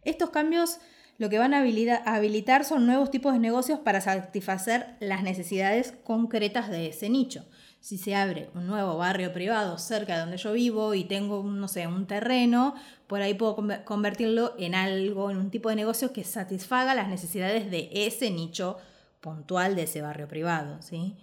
Estos 0.02 0.30
cambios 0.30 0.78
lo 1.18 1.28
que 1.28 1.38
van 1.38 1.52
a 1.52 1.64
habilitar 2.04 2.64
son 2.64 2.86
nuevos 2.86 3.10
tipos 3.10 3.32
de 3.32 3.40
negocios 3.40 3.80
para 3.80 4.00
satisfacer 4.00 4.96
las 5.00 5.22
necesidades 5.22 5.92
concretas 6.04 6.70
de 6.70 6.88
ese 6.88 7.08
nicho. 7.10 7.44
Si 7.80 7.96
se 7.96 8.14
abre 8.14 8.50
un 8.54 8.66
nuevo 8.66 8.96
barrio 8.96 9.32
privado 9.32 9.78
cerca 9.78 10.14
de 10.14 10.20
donde 10.20 10.36
yo 10.36 10.52
vivo 10.52 10.94
y 10.94 11.04
tengo, 11.04 11.42
no 11.42 11.68
sé, 11.68 11.86
un 11.86 12.06
terreno, 12.06 12.74
por 13.06 13.22
ahí 13.22 13.34
puedo 13.34 13.56
convertirlo 13.84 14.54
en 14.58 14.74
algo, 14.74 15.30
en 15.30 15.36
un 15.36 15.50
tipo 15.50 15.70
de 15.70 15.76
negocio 15.76 16.12
que 16.12 16.24
satisfaga 16.24 16.94
las 16.94 17.08
necesidades 17.08 17.70
de 17.70 17.88
ese 17.92 18.30
nicho 18.30 18.78
puntual 19.20 19.76
de 19.76 19.84
ese 19.84 20.02
barrio 20.02 20.28
privado. 20.28 20.82
¿sí? 20.82 21.16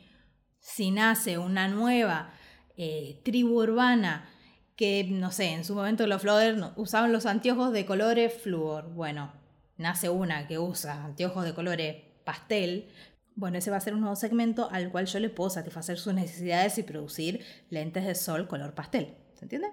Si 0.59 0.91
nace 0.91 1.37
una 1.37 1.67
nueva 1.67 2.31
eh, 2.77 3.21
tribu 3.23 3.61
urbana 3.61 4.29
que, 4.75 5.05
no 5.09 5.31
sé, 5.31 5.53
en 5.53 5.63
su 5.63 5.75
momento 5.75 6.05
los 6.07 6.21
floggers 6.21 6.61
usaban 6.75 7.13
los 7.13 7.25
anteojos 7.25 7.71
de 7.71 7.85
colores 7.85 8.33
flúor. 8.33 8.89
Bueno, 8.93 9.31
nace 9.77 10.09
una 10.09 10.47
que 10.47 10.59
usa 10.59 11.05
anteojos 11.05 11.45
de 11.45 11.53
colores 11.53 11.95
pastel. 12.23 12.89
Bueno, 13.35 13.57
ese 13.57 13.69
va 13.69 13.77
a 13.77 13.81
ser 13.81 13.93
un 13.93 13.99
nuevo 13.99 14.15
segmento 14.15 14.69
al 14.71 14.89
cual 14.91 15.07
yo 15.07 15.19
le 15.19 15.29
puedo 15.29 15.49
satisfacer 15.49 15.97
sus 15.97 16.13
necesidades 16.13 16.77
y 16.77 16.83
producir 16.83 17.43
lentes 17.69 18.05
de 18.05 18.15
sol 18.15 18.47
color 18.47 18.73
pastel. 18.73 19.13
¿Se 19.33 19.43
entiende? 19.43 19.67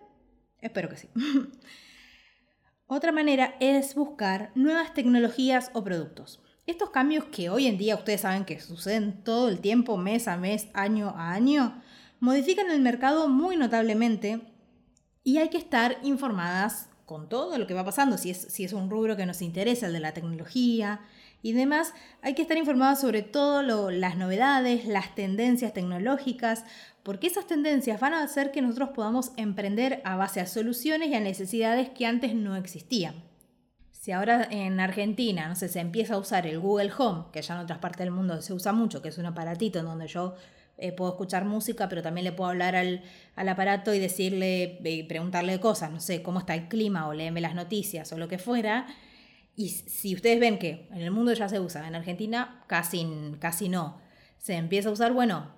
Espero 0.60 0.88
que 0.88 0.96
sí. 0.96 1.08
Otra 2.88 3.12
manera 3.12 3.54
es 3.60 3.94
buscar 3.94 4.50
nuevas 4.56 4.94
tecnologías 4.94 5.70
o 5.74 5.84
productos. 5.84 6.42
Estos 6.66 6.90
cambios 6.90 7.24
que 7.26 7.50
hoy 7.50 7.66
en 7.66 7.78
día 7.78 7.94
ustedes 7.94 8.22
saben 8.22 8.44
que 8.44 8.60
suceden 8.60 9.22
todo 9.22 9.48
el 9.48 9.60
tiempo, 9.60 9.96
mes 9.96 10.26
a 10.26 10.36
mes, 10.36 10.68
año 10.74 11.14
a 11.16 11.32
año, 11.32 11.80
modifican 12.20 12.70
el 12.70 12.80
mercado 12.80 13.28
muy 13.28 13.56
notablemente 13.56 14.40
y 15.22 15.38
hay 15.38 15.50
que 15.50 15.58
estar 15.58 15.98
informadas 16.02 16.88
con 17.06 17.28
todo 17.28 17.58
lo 17.58 17.66
que 17.66 17.74
va 17.74 17.84
pasando, 17.84 18.18
si 18.18 18.30
es, 18.30 18.38
si 18.38 18.64
es 18.64 18.72
un 18.72 18.90
rubro 18.90 19.16
que 19.16 19.26
nos 19.26 19.42
interesa, 19.42 19.86
el 19.86 19.92
de 19.92 20.00
la 20.00 20.14
tecnología 20.14 21.00
y 21.42 21.52
demás, 21.52 21.92
hay 22.22 22.34
que 22.34 22.42
estar 22.42 22.56
informadas 22.56 23.00
sobre 23.00 23.22
todo 23.22 23.90
las 23.90 24.16
novedades, 24.16 24.86
las 24.86 25.14
tendencias 25.14 25.74
tecnológicas, 25.74 26.64
porque 27.02 27.26
esas 27.26 27.48
tendencias 27.48 28.00
van 28.00 28.14
a 28.14 28.22
hacer 28.22 28.52
que 28.52 28.62
nosotros 28.62 28.90
podamos 28.90 29.32
emprender 29.36 30.00
a 30.04 30.16
base 30.16 30.40
a 30.40 30.46
soluciones 30.46 31.08
y 31.08 31.14
a 31.14 31.20
necesidades 31.20 31.90
que 31.90 32.06
antes 32.06 32.34
no 32.34 32.54
existían. 32.54 33.24
Si 33.90 34.12
ahora 34.12 34.46
en 34.50 34.80
Argentina, 34.80 35.48
no 35.48 35.54
sé, 35.54 35.68
se 35.68 35.80
empieza 35.80 36.14
a 36.14 36.18
usar 36.18 36.46
el 36.46 36.58
Google 36.58 36.92
Home, 36.96 37.24
que 37.32 37.42
ya 37.42 37.54
en 37.54 37.60
otras 37.60 37.78
partes 37.78 38.00
del 38.00 38.10
mundo 38.10 38.40
se 38.40 38.52
usa 38.52 38.72
mucho, 38.72 39.02
que 39.02 39.08
es 39.08 39.18
un 39.18 39.26
aparatito 39.26 39.80
en 39.80 39.84
donde 39.84 40.08
yo 40.08 40.34
eh, 40.78 40.90
puedo 40.90 41.12
escuchar 41.12 41.44
música, 41.44 41.88
pero 41.88 42.02
también 42.02 42.24
le 42.24 42.32
puedo 42.32 42.50
hablar 42.50 42.74
al, 42.74 43.02
aparato 43.36 43.94
y 43.94 44.00
decirle, 44.00 44.80
y 44.82 45.04
preguntarle 45.04 45.60
cosas, 45.60 45.90
no 45.92 46.00
sé, 46.00 46.22
cómo 46.22 46.40
está 46.40 46.54
el 46.54 46.68
clima 46.68 47.06
o 47.06 47.14
léeme 47.14 47.40
las 47.40 47.54
noticias 47.54 48.12
o 48.12 48.18
lo 48.18 48.26
que 48.26 48.38
fuera. 48.38 48.86
Y 49.54 49.68
si 49.68 50.14
ustedes 50.14 50.40
ven 50.40 50.58
que 50.58 50.88
en 50.90 51.02
el 51.02 51.10
mundo 51.10 51.32
ya 51.32 51.48
se 51.48 51.60
usa, 51.60 51.86
en 51.86 51.94
Argentina 51.94 52.64
casi, 52.66 53.06
casi 53.38 53.68
no, 53.68 54.00
se 54.38 54.54
empieza 54.54 54.88
a 54.88 54.92
usar, 54.92 55.12
bueno, 55.12 55.52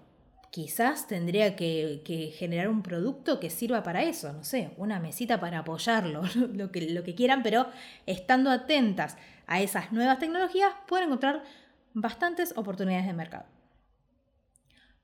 quizás 0.51 1.09
tendría 1.09 1.57
que, 1.57 2.33
generar 2.37 2.69
un 2.69 2.83
producto 2.83 3.41
que 3.41 3.51
sirva 3.51 3.83
para 3.83 4.05
eso, 4.05 4.33
no 4.33 4.45
sé, 4.45 4.73
una 4.77 5.01
mesita 5.01 5.41
para 5.41 5.59
apoyarlo, 5.59 6.23
lo 6.55 6.71
que, 6.71 6.91
lo 6.91 7.03
que 7.03 7.15
quieran, 7.15 7.43
pero 7.43 7.67
estando 8.07 8.51
atentas 8.51 9.17
a 9.47 9.61
esas 9.61 9.93
nuevas 9.93 10.19
tecnologías 10.19 10.73
pueden 10.87 11.07
encontrar 11.07 11.43
bastantes 11.93 12.53
oportunidades 12.57 13.07
de 13.07 13.13
mercado. 13.13 13.47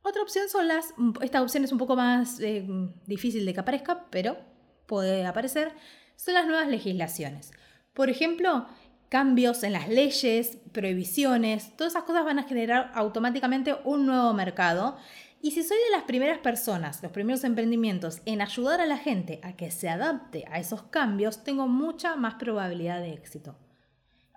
Otra 0.02 0.22
opción 0.22 0.48
son 0.48 0.68
las, 0.68 0.94
esta 1.20 1.42
opción 1.42 1.64
es 1.64 1.72
un 1.72 1.78
poco 1.78 1.94
más 1.94 2.40
eh, 2.40 2.64
difícil 3.06 3.44
de 3.44 3.52
que 3.52 3.60
aparezca, 3.60 4.06
pero 4.10 4.38
puede 4.86 5.26
aparecer, 5.26 5.72
son 6.16 6.34
las 6.34 6.46
nuevas 6.46 6.68
legislaciones. 6.68 7.52
Por 7.92 8.08
ejemplo, 8.08 8.66
cambios 9.10 9.62
en 9.64 9.74
las 9.74 9.88
leyes, 9.88 10.56
prohibiciones, 10.72 11.76
todas 11.76 11.92
esas 11.92 12.04
cosas 12.04 12.24
van 12.24 12.38
a 12.38 12.44
generar 12.44 12.90
automáticamente 12.94 13.76
un 13.84 14.06
nuevo 14.06 14.32
mercado 14.32 14.96
y 15.42 15.50
si 15.50 15.62
soy 15.64 15.78
de 15.78 15.96
las 15.96 16.04
primeras 16.04 16.38
personas, 16.38 17.02
los 17.02 17.12
primeros 17.12 17.44
emprendimientos 17.44 18.22
en 18.24 18.40
ayudar 18.40 18.80
a 18.80 18.86
la 18.86 18.98
gente 18.98 19.40
a 19.42 19.56
que 19.56 19.70
se 19.70 19.88
adapte 19.88 20.44
a 20.50 20.60
esos 20.60 20.84
cambios, 20.84 21.42
tengo 21.42 21.66
mucha 21.66 22.14
más 22.14 22.34
probabilidad 22.34 23.00
de 23.00 23.12
éxito. 23.12 23.56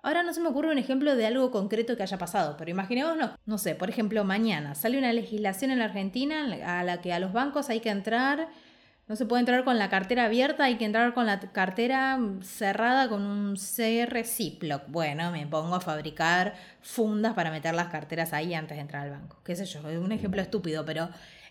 Ahora 0.02 0.22
no 0.22 0.34
se 0.34 0.40
me 0.40 0.48
ocurre 0.48 0.72
un 0.72 0.78
ejemplo 0.78 1.14
de 1.14 1.26
algo 1.26 1.50
concreto 1.50 1.96
que 1.96 2.02
haya 2.02 2.18
pasado, 2.18 2.56
pero 2.58 2.70
imaginémonos, 2.70 3.30
no 3.46 3.58
sé, 3.58 3.74
por 3.74 3.88
ejemplo, 3.88 4.24
mañana 4.24 4.74
sale 4.74 4.98
una 4.98 5.12
legislación 5.12 5.70
en 5.70 5.82
Argentina 5.82 6.44
a 6.66 6.82
la 6.82 7.00
que 7.00 7.12
a 7.12 7.20
los 7.20 7.32
bancos 7.32 7.70
hay 7.70 7.80
que 7.80 7.90
entrar 7.90 8.48
no 9.06 9.16
se 9.16 9.26
puede 9.26 9.40
entrar 9.40 9.64
con 9.64 9.78
la 9.78 9.90
cartera 9.90 10.24
abierta, 10.24 10.64
hay 10.64 10.76
que 10.76 10.86
entrar 10.86 11.12
con 11.12 11.26
la 11.26 11.38
cartera 11.38 12.18
cerrada 12.42 13.08
con 13.08 13.22
un 13.22 13.56
CR 13.56 14.24
Ziploc. 14.24 14.84
Bueno, 14.88 15.30
me 15.30 15.46
pongo 15.46 15.74
a 15.74 15.80
fabricar 15.80 16.54
fundas 16.80 17.34
para 17.34 17.50
meter 17.50 17.74
las 17.74 17.88
carteras 17.88 18.32
ahí 18.32 18.54
antes 18.54 18.76
de 18.76 18.80
entrar 18.80 19.02
al 19.02 19.10
banco. 19.10 19.38
Qué 19.44 19.56
sé 19.56 19.66
yo, 19.66 19.86
es 19.88 19.98
un 19.98 20.12
ejemplo 20.12 20.40
estúpido, 20.40 20.84
pero 20.86 21.10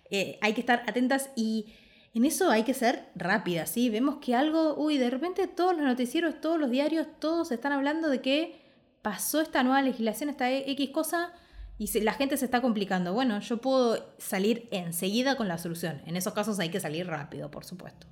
eh, 0.10 0.40
hay 0.42 0.54
que 0.54 0.62
estar 0.62 0.84
atentas 0.88 1.30
y 1.36 1.68
en 2.16 2.26
eso 2.26 2.50
hay 2.50 2.64
que 2.64 2.74
ser 2.74 3.06
rápidas, 3.16 3.70
¿sí? 3.70 3.90
Vemos 3.90 4.18
que 4.18 4.36
algo, 4.36 4.76
uy, 4.76 4.98
de 4.98 5.10
repente 5.10 5.48
todos 5.48 5.76
los 5.76 5.86
noticieros, 5.86 6.42
todos 6.42 6.60
los 6.60 6.72
diarios, 6.72 7.08
todos 7.20 7.52
están 7.52 7.72
hablando 7.72 8.10
de 8.10 8.22
que 8.22 8.62
pasó 9.04 9.42
esta 9.42 9.62
nueva 9.64 9.82
legislación, 9.82 10.30
esta 10.30 10.52
X 10.52 10.90
cosa 10.90 11.34
y 11.78 12.00
la 12.02 12.14
gente 12.14 12.38
se 12.38 12.46
está 12.46 12.62
complicando. 12.62 13.14
Bueno, 13.14 13.40
yo 13.40 13.58
puedo 13.58 14.14
salir 14.18 14.68
enseguida 14.72 15.36
con 15.36 15.48
la 15.48 15.58
solución. 15.58 16.02
En 16.06 16.16
esos 16.16 16.34
casos 16.34 16.60
hay 16.60 16.70
que 16.70 16.80
salir 16.80 17.08
rápido, 17.08 17.50
por 17.52 17.66
supuesto. 17.66 18.08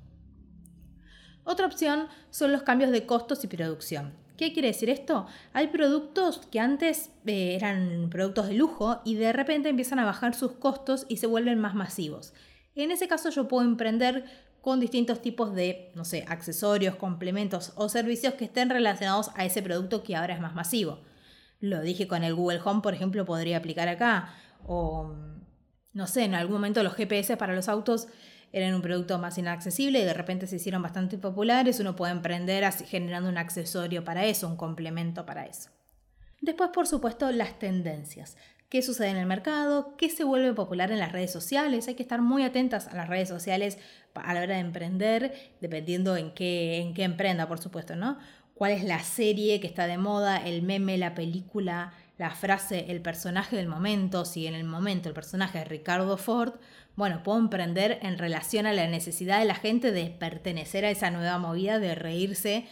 Otra 1.43 1.65
opción 1.65 2.07
son 2.29 2.51
los 2.51 2.63
cambios 2.63 2.91
de 2.91 3.05
costos 3.05 3.43
y 3.43 3.47
producción. 3.47 4.13
¿Qué 4.37 4.53
quiere 4.53 4.69
decir 4.69 4.89
esto? 4.89 5.27
Hay 5.53 5.67
productos 5.67 6.39
que 6.51 6.59
antes 6.59 7.11
eh, 7.25 7.55
eran 7.55 8.09
productos 8.09 8.47
de 8.47 8.55
lujo 8.55 9.01
y 9.05 9.15
de 9.15 9.33
repente 9.33 9.69
empiezan 9.69 9.99
a 9.99 10.05
bajar 10.05 10.33
sus 10.33 10.53
costos 10.53 11.05
y 11.09 11.17
se 11.17 11.27
vuelven 11.27 11.59
más 11.59 11.75
masivos. 11.75 12.33
En 12.73 12.91
ese 12.91 13.07
caso 13.07 13.29
yo 13.29 13.47
puedo 13.47 13.67
emprender 13.67 14.25
con 14.61 14.79
distintos 14.79 15.21
tipos 15.21 15.53
de, 15.53 15.91
no 15.95 16.05
sé, 16.05 16.25
accesorios, 16.27 16.95
complementos 16.95 17.73
o 17.75 17.89
servicios 17.89 18.35
que 18.35 18.45
estén 18.45 18.69
relacionados 18.69 19.29
a 19.35 19.45
ese 19.45 19.61
producto 19.61 20.03
que 20.03 20.15
ahora 20.15 20.33
es 20.33 20.41
más 20.41 20.55
masivo. 20.55 20.99
Lo 21.61 21.81
dije 21.81 22.07
con 22.07 22.23
el 22.23 22.35
Google 22.35 22.59
Home, 22.65 22.81
por 22.81 22.93
ejemplo, 22.93 23.23
podría 23.23 23.57
aplicar 23.57 23.87
acá. 23.87 24.33
O, 24.65 25.15
no 25.93 26.07
sé, 26.07 26.23
en 26.25 26.35
algún 26.35 26.55
momento 26.55 26.83
los 26.83 26.95
GPS 26.95 27.37
para 27.37 27.55
los 27.55 27.69
autos 27.69 28.07
eran 28.51 28.73
un 28.73 28.81
producto 28.81 29.17
más 29.19 29.37
inaccesible 29.37 29.99
y 29.99 30.03
de 30.03 30.13
repente 30.13 30.47
se 30.47 30.57
hicieron 30.57 30.81
bastante 30.81 31.17
populares. 31.17 31.79
Uno 31.79 31.95
puede 31.95 32.11
emprender 32.11 32.65
así, 32.65 32.83
generando 32.85 33.29
un 33.29 33.37
accesorio 33.37 34.03
para 34.03 34.25
eso, 34.25 34.47
un 34.47 34.57
complemento 34.57 35.25
para 35.25 35.45
eso. 35.45 35.69
Después, 36.41 36.71
por 36.73 36.87
supuesto, 36.87 37.31
las 37.31 37.59
tendencias. 37.59 38.35
qué 38.67 38.81
sucede 38.81 39.09
en 39.09 39.17
el 39.17 39.25
mercado, 39.25 39.95
qué 39.97 40.09
se 40.09 40.23
vuelve 40.23 40.53
popular 40.53 40.91
en 40.91 40.99
las 40.99 41.11
redes 41.11 41.31
sociales. 41.31 41.87
Hay 41.87 41.95
que 41.95 42.03
estar 42.03 42.21
muy 42.21 42.43
atentas 42.43 42.87
a 42.87 42.95
las 42.95 43.09
redes 43.09 43.29
sociales 43.29 43.77
a 44.15 44.33
la 44.33 44.41
hora 44.41 44.55
de 44.55 44.61
emprender, 44.61 45.33
dependiendo 45.59 46.17
en 46.17 46.33
qué, 46.33 46.79
en 46.79 46.93
qué 46.93 47.03
emprenda, 47.03 47.47
por 47.47 47.59
supuesto, 47.59 47.95
¿no? 47.95 48.17
Cuál 48.61 48.73
es 48.73 48.83
la 48.83 48.99
serie 48.99 49.59
que 49.59 49.65
está 49.65 49.87
de 49.87 49.97
moda, 49.97 50.37
el 50.37 50.61
meme, 50.61 50.95
la 50.99 51.15
película, 51.15 51.93
la 52.19 52.29
frase, 52.29 52.91
el 52.91 53.01
personaje 53.01 53.55
del 53.55 53.67
momento. 53.67 54.23
Si 54.23 54.45
en 54.45 54.53
el 54.53 54.65
momento 54.65 55.09
el 55.09 55.15
personaje 55.15 55.57
es 55.57 55.67
Ricardo 55.67 56.15
Ford, 56.15 56.53
bueno, 56.95 57.23
puedo 57.23 57.39
emprender 57.39 57.97
en 58.03 58.19
relación 58.19 58.67
a 58.67 58.73
la 58.73 58.85
necesidad 58.85 59.39
de 59.39 59.45
la 59.45 59.55
gente 59.55 59.91
de 59.91 60.11
pertenecer 60.11 60.85
a 60.85 60.91
esa 60.91 61.09
nueva 61.09 61.39
movida, 61.39 61.79
de 61.79 61.95
reírse 61.95 62.67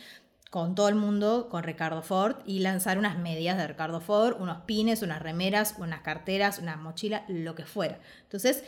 con 0.51 0.75
todo 0.75 0.89
el 0.89 0.93
mundo, 0.93 1.49
con 1.49 1.63
Ricardo 1.63 2.03
Ford, 2.03 2.35
y 2.45 2.59
lanzar 2.59 2.99
unas 2.99 3.17
medias 3.17 3.57
de 3.57 3.65
Ricardo 3.65 3.99
Ford, 3.99 4.39
unos 4.39 4.61
pines, 4.67 5.01
unas 5.01 5.23
remeras, 5.23 5.73
unas 5.79 6.01
carteras, 6.01 6.59
una 6.59 6.77
mochila, 6.77 7.25
lo 7.27 7.55
que 7.55 7.65
fuera. 7.65 7.99
Entonces, 8.21 8.63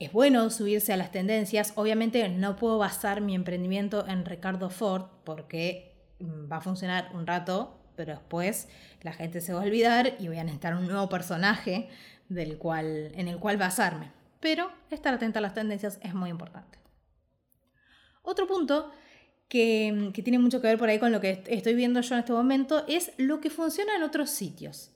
es 0.00 0.10
bueno 0.10 0.50
subirse 0.50 0.92
a 0.92 0.96
las 0.96 1.12
tendencias. 1.12 1.72
Obviamente 1.76 2.28
no 2.30 2.56
puedo 2.56 2.78
basar 2.78 3.20
mi 3.20 3.36
emprendimiento 3.36 4.04
en 4.08 4.24
Ricardo 4.24 4.70
Ford 4.70 5.04
porque 5.22 5.95
va 6.20 6.56
a 6.56 6.60
funcionar 6.60 7.10
un 7.14 7.26
rato, 7.26 7.78
pero 7.96 8.12
después 8.12 8.68
la 9.02 9.12
gente 9.12 9.40
se 9.40 9.52
va 9.52 9.60
a 9.60 9.64
olvidar 9.64 10.14
y 10.18 10.28
voy 10.28 10.38
a 10.38 10.44
necesitar 10.44 10.74
un 10.74 10.86
nuevo 10.86 11.08
personaje 11.08 11.88
del 12.28 12.58
cual, 12.58 13.12
en 13.14 13.28
el 13.28 13.38
cual 13.38 13.56
basarme. 13.56 14.12
Pero 14.40 14.70
estar 14.90 15.14
atenta 15.14 15.38
a 15.38 15.42
las 15.42 15.54
tendencias 15.54 15.98
es 16.02 16.14
muy 16.14 16.30
importante. 16.30 16.78
Otro 18.22 18.46
punto 18.46 18.90
que, 19.48 20.12
tiene 20.24 20.38
mucho 20.38 20.60
que 20.60 20.68
ver 20.68 20.78
por 20.78 20.88
ahí 20.88 20.98
con 20.98 21.12
lo 21.12 21.20
que 21.20 21.42
estoy 21.46 21.74
viendo 21.74 22.00
yo 22.00 22.14
en 22.14 22.20
este 22.20 22.32
momento, 22.32 22.84
es 22.88 23.12
lo 23.16 23.40
que 23.40 23.50
funciona 23.50 23.94
en 23.94 24.02
otros 24.02 24.30
sitios. 24.30 24.92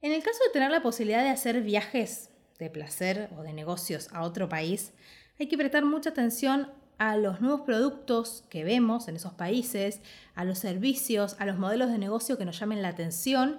En 0.00 0.12
el 0.12 0.22
caso 0.22 0.38
de 0.44 0.52
tener 0.52 0.70
la 0.70 0.82
posibilidad 0.82 1.22
de 1.22 1.30
hacer 1.30 1.62
viajes 1.62 2.30
de 2.58 2.70
placer 2.70 3.28
o 3.36 3.42
de 3.42 3.52
negocios 3.52 4.08
a 4.12 4.22
otro 4.22 4.48
país, 4.48 4.92
hay 5.38 5.48
que 5.48 5.58
prestar 5.58 5.84
mucha 5.84 6.10
atención 6.10 6.70
a 6.98 7.16
los 7.16 7.40
nuevos 7.40 7.62
productos 7.62 8.44
que 8.48 8.64
vemos 8.64 9.08
en 9.08 9.16
esos 9.16 9.34
países, 9.34 10.00
a 10.34 10.44
los 10.44 10.58
servicios, 10.58 11.36
a 11.38 11.46
los 11.46 11.58
modelos 11.58 11.90
de 11.90 11.98
negocio 11.98 12.38
que 12.38 12.44
nos 12.44 12.58
llamen 12.58 12.82
la 12.82 12.88
atención 12.88 13.58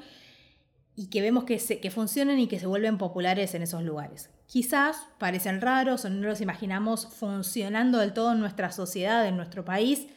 y 0.96 1.08
que 1.08 1.22
vemos 1.22 1.44
que, 1.44 1.58
que 1.58 1.92
funcionen 1.92 2.40
y 2.40 2.48
que 2.48 2.60
se 2.60 2.66
vuelven 2.66 2.98
populares 2.98 3.54
en 3.54 3.62
esos 3.62 3.84
lugares. 3.84 4.32
Quizás 4.48 4.98
parecen 5.20 5.62
raros 5.62 6.06
o 6.06 6.10
no 6.10 6.28
los 6.28 6.42
imaginamos 6.42 7.08
funcionando 7.08 8.00
del 8.00 8.14
todo 8.14 8.32
en 8.32 8.40
nuestra 8.40 8.72
sociedad, 8.72 9.28
en 9.28 9.38
nuestro 9.38 9.64
país. 9.64 10.08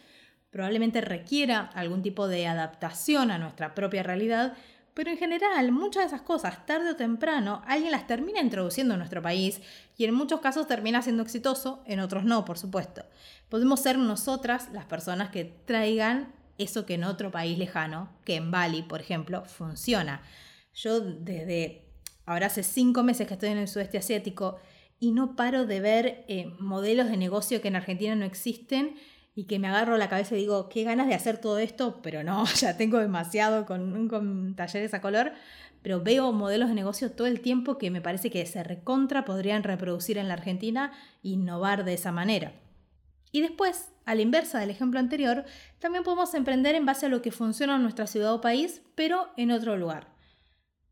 Probablemente 0.50 1.00
requiera 1.00 1.71
algún 1.75 2.03
tipo 2.03 2.29
de 2.29 2.47
adaptación 2.47 3.31
a 3.31 3.39
nuestra 3.39 3.75
propia 3.75 4.03
realidad, 4.03 4.55
pero 5.00 5.12
en 5.12 5.16
general 5.16 5.73
muchas 5.73 6.02
de 6.02 6.07
esas 6.09 6.21
cosas, 6.21 6.66
tarde 6.66 6.90
o 6.90 6.95
temprano, 6.95 7.62
alguien 7.66 7.90
las 7.90 8.07
termina 8.07 8.38
introduciendo 8.38 8.92
en 8.92 8.99
nuestro 8.99 9.23
país 9.23 9.62
y 9.97 10.04
en 10.04 10.12
muchos 10.12 10.40
casos 10.40 10.66
termina 10.66 11.00
siendo 11.00 11.23
exitoso, 11.23 11.83
en 11.87 12.00
otros 12.00 12.25
no, 12.25 12.45
por 12.45 12.59
supuesto. 12.59 13.07
Podemos 13.49 13.80
ser 13.80 13.97
nosotras 13.97 14.69
las 14.75 14.85
personas 14.85 15.30
que 15.30 15.47
traigan 15.47 16.35
eso 16.59 16.85
que 16.85 16.97
en 16.97 17.04
otro 17.04 17.30
país 17.30 17.57
lejano, 17.57 18.11
que 18.26 18.37
en 18.37 18.50
Bali, 18.50 18.83
por 18.83 19.00
ejemplo, 19.00 19.47
funciona. 19.47 20.21
Yo 20.75 21.00
desde 21.00 21.87
Ahora 22.26 22.49
hace 22.49 22.62
cinco 22.62 23.02
meses 23.02 23.26
que 23.26 23.33
estoy 23.33 23.49
en 23.49 23.57
el 23.57 23.69
sudeste 23.69 23.97
asiático 23.97 24.59
y 24.99 25.12
no 25.12 25.35
paro 25.35 25.64
de 25.64 25.80
ver 25.80 26.25
eh, 26.28 26.52
modelos 26.59 27.09
de 27.09 27.16
negocio 27.16 27.62
que 27.62 27.69
en 27.69 27.76
Argentina 27.76 28.14
no 28.14 28.26
existen 28.26 28.97
y 29.35 29.45
que 29.45 29.59
me 29.59 29.69
agarro 29.69 29.97
la 29.97 30.09
cabeza 30.09 30.35
y 30.35 30.41
digo, 30.41 30.69
qué 30.69 30.85
ganas 30.85 31.07
de 31.07 31.15
hacer 31.15 31.39
todo 31.39 31.59
esto, 31.59 32.01
pero 32.03 32.23
no, 32.25 32.45
ya 32.57 32.77
tengo 32.77 32.99
demasiado 32.99 33.67
con, 33.67 34.09
con 34.09 34.55
talleres 34.55 34.95
a 34.95 35.01
color, 35.01 35.33
pero 35.83 36.03
veo 36.03 36.33
modelos 36.33 36.69
de 36.69 36.75
negocio 36.75 37.13
todo 37.13 37.27
el 37.27 37.41
tiempo 37.41 37.79
que 37.79 37.91
me 37.91 38.01
parece 38.01 38.31
que 38.31 38.45
se 38.47 38.63
recontra 38.63 39.25
podrían 39.25 39.63
reproducir 39.63 40.19
en 40.19 40.29
la 40.29 40.35
Argentina 40.35 40.93
innovar 41.23 41.85
de 41.85 41.95
esa 41.95 42.13
manera. 42.13 42.53
Y 43.33 43.43
después, 43.43 43.93
a 44.07 44.15
la 44.15 44.23
inversa 44.23 44.59
del 44.59 44.71
ejemplo 44.71 44.99
anterior, 44.99 45.45
también 45.79 46.03
podemos 46.05 46.35
emprender 46.35 46.75
en 46.75 46.85
base 46.85 47.07
a 47.07 47.09
lo 47.09 47.23
que 47.23 47.31
funciona 47.31 47.77
en 47.77 47.83
nuestra 47.83 48.07
ciudad 48.07 48.35
o 48.35 48.40
país, 48.40 48.83
pero 48.95 49.29
en 49.37 49.53
otro 49.53 49.77
lugar. 49.77 50.09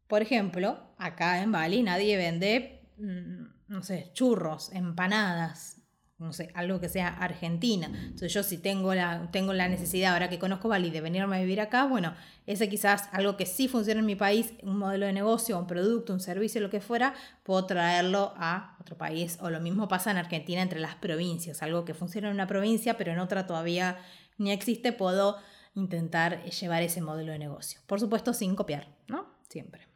Por 0.06 0.22
ejemplo, 0.22 0.94
acá 0.96 1.42
en 1.42 1.52
Bali 1.52 1.82
nadie 1.82 2.16
vende, 2.16 2.88
mm, 2.96 3.72
no 3.72 3.82
sé, 3.82 4.10
churros, 4.14 4.72
empanadas, 4.72 5.77
no 6.18 6.32
sé, 6.32 6.50
algo 6.54 6.80
que 6.80 6.88
sea 6.88 7.08
argentina. 7.08 7.86
Entonces 7.86 8.32
yo 8.32 8.42
si 8.42 8.58
tengo 8.58 8.92
la, 8.92 9.28
tengo 9.30 9.52
la 9.52 9.68
necesidad, 9.68 10.14
ahora 10.14 10.28
que 10.28 10.40
conozco 10.40 10.68
Bali, 10.68 10.90
de 10.90 11.00
venirme 11.00 11.36
a 11.36 11.40
vivir 11.40 11.60
acá, 11.60 11.84
bueno, 11.84 12.14
ese 12.46 12.68
quizás 12.68 13.08
algo 13.12 13.36
que 13.36 13.46
sí 13.46 13.68
funciona 13.68 14.00
en 14.00 14.06
mi 14.06 14.16
país, 14.16 14.52
un 14.62 14.78
modelo 14.78 15.06
de 15.06 15.12
negocio, 15.12 15.56
un 15.56 15.68
producto, 15.68 16.12
un 16.12 16.20
servicio, 16.20 16.60
lo 16.60 16.70
que 16.70 16.80
fuera, 16.80 17.14
puedo 17.44 17.66
traerlo 17.66 18.32
a 18.36 18.76
otro 18.80 18.98
país. 18.98 19.38
O 19.40 19.50
lo 19.50 19.60
mismo 19.60 19.86
pasa 19.86 20.10
en 20.10 20.16
Argentina 20.16 20.60
entre 20.60 20.80
las 20.80 20.96
provincias, 20.96 21.62
algo 21.62 21.84
que 21.84 21.94
funciona 21.94 22.28
en 22.28 22.34
una 22.34 22.48
provincia, 22.48 22.96
pero 22.96 23.12
en 23.12 23.20
otra 23.20 23.46
todavía 23.46 23.98
ni 24.38 24.50
existe, 24.50 24.92
puedo 24.92 25.36
intentar 25.74 26.42
llevar 26.44 26.82
ese 26.82 27.00
modelo 27.00 27.30
de 27.30 27.38
negocio. 27.38 27.80
Por 27.86 28.00
supuesto, 28.00 28.32
sin 28.34 28.56
copiar, 28.56 28.88
¿no? 29.06 29.26
Siempre. 29.48 29.86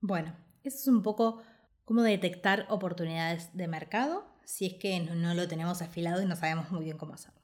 Bueno, 0.00 0.34
eso 0.64 0.78
es 0.78 0.88
un 0.88 1.02
poco 1.02 1.42
cómo 1.84 2.02
detectar 2.02 2.66
oportunidades 2.70 3.56
de 3.56 3.68
mercado 3.68 4.31
si 4.44 4.66
es 4.66 4.74
que 4.74 4.98
no, 5.00 5.34
lo 5.34 5.48
tenemos 5.48 5.82
afilado 5.82 6.22
y 6.22 6.26
no 6.26 6.36
sabemos 6.36 6.70
muy 6.70 6.84
bien 6.84 6.98
cómo 6.98 7.14
hacerlo. 7.14 7.40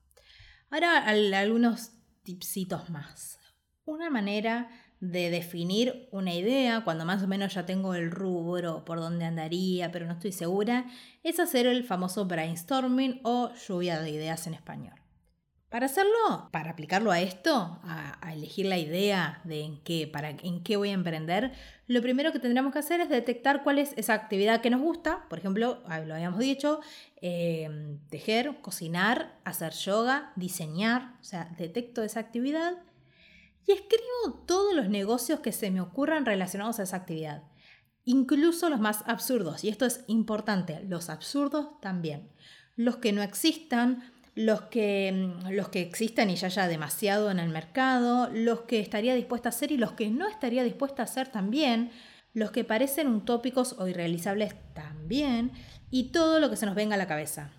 Ahora 0.70 1.06
algunos 1.06 1.92
tipsitos 2.22 2.90
más. 2.90 3.38
Una 3.84 4.10
manera 4.10 4.68
de 5.00 5.30
definir 5.30 6.08
una 6.10 6.34
idea, 6.34 6.82
cuando 6.84 7.04
más 7.04 7.22
o 7.22 7.28
menos 7.28 7.54
ya 7.54 7.64
tengo 7.64 7.94
el 7.94 8.10
rubro 8.10 8.84
por 8.84 8.98
donde 8.98 9.24
andaría, 9.24 9.92
pero 9.92 10.06
no 10.06 10.14
estoy 10.14 10.32
segura, 10.32 10.86
es 11.22 11.38
hacer 11.38 11.66
el 11.66 11.84
famoso 11.84 12.26
brainstorming 12.26 13.20
o 13.22 13.52
lluvia 13.66 14.00
de 14.00 14.10
ideas 14.10 14.46
en 14.46 14.54
español. 14.54 14.97
Para 15.68 15.84
hacerlo, 15.84 16.48
para 16.50 16.70
aplicarlo 16.70 17.10
a 17.10 17.20
esto, 17.20 17.78
a, 17.82 18.32
elegir 18.32 18.66
la 18.66 18.78
idea 18.78 19.42
de 19.44 19.60
en 19.60 19.82
qué, 19.82 20.06
para, 20.06 20.30
en 20.30 20.62
qué 20.62 20.76
voy 20.76 20.90
a 20.90 20.92
emprender, 20.92 21.52
lo 21.86 22.00
primero 22.00 22.32
que 22.32 22.38
tendríamos 22.38 22.72
que 22.72 22.78
hacer 22.78 23.00
es 23.00 23.10
detectar 23.10 23.62
cuál 23.64 23.78
es 23.78 23.92
esa 23.96 24.14
actividad 24.14 24.62
que 24.62 24.70
nos 24.70 24.80
gusta. 24.80 25.26
Por 25.28 25.38
ejemplo, 25.38 25.82
lo 26.06 26.14
habíamos 26.14 26.38
dicho, 26.38 26.80
em, 27.20 27.98
tejer, 28.08 28.60
cocinar, 28.62 29.38
hacer 29.44 29.72
yoga, 29.74 30.32
diseñar. 30.36 31.16
O 31.20 31.24
sea, 31.24 31.54
detecto 31.58 32.02
esa 32.02 32.20
actividad 32.20 32.78
y 33.66 33.72
escribo 33.72 34.44
todos 34.46 34.74
los 34.74 34.88
negocios 34.88 35.40
que 35.40 35.52
se 35.52 35.70
me 35.70 35.82
ocurran 35.82 36.24
relacionados 36.24 36.78
a 36.80 36.84
esa 36.84 36.96
actividad. 36.96 37.42
Incluso 38.04 38.70
los 38.70 38.80
más 38.80 39.04
absurdos. 39.06 39.64
Y 39.64 39.68
esto 39.68 39.84
es 39.84 40.04
importante, 40.06 40.82
los 40.84 41.10
absurdos 41.10 41.78
también. 41.82 42.30
Los 42.74 42.96
que 42.96 43.12
no 43.12 43.22
existan, 43.22 44.10
los 44.38 44.60
que, 44.62 45.10
mm, 45.12 45.50
los 45.50 45.68
que 45.68 45.80
existen 45.80 46.30
y 46.30 46.36
ya 46.36 46.46
haya 46.46 46.68
demasiado 46.68 47.32
en 47.32 47.40
el 47.40 47.48
mercado, 47.48 48.30
los 48.32 48.60
que 48.60 48.78
estaría 48.78 49.16
dispuesta 49.16 49.48
a 49.48 49.50
hacer 49.50 49.72
y 49.72 49.78
los 49.78 49.92
que 49.92 50.10
no 50.10 50.28
estaría 50.28 50.62
dispuesta 50.62 51.02
a 51.02 51.06
hacer 51.06 51.26
también, 51.26 51.90
los 52.34 52.52
que 52.52 52.62
parecen 52.62 53.08
utópicos 53.08 53.74
o 53.78 53.88
irrealizables 53.88 54.54
también, 54.74 55.50
y 55.90 56.12
todo 56.12 56.38
lo 56.38 56.50
que 56.50 56.56
se 56.56 56.66
nos 56.66 56.76
venga 56.76 56.94
a 56.94 56.98
la 56.98 57.08
cabeza. 57.08 57.50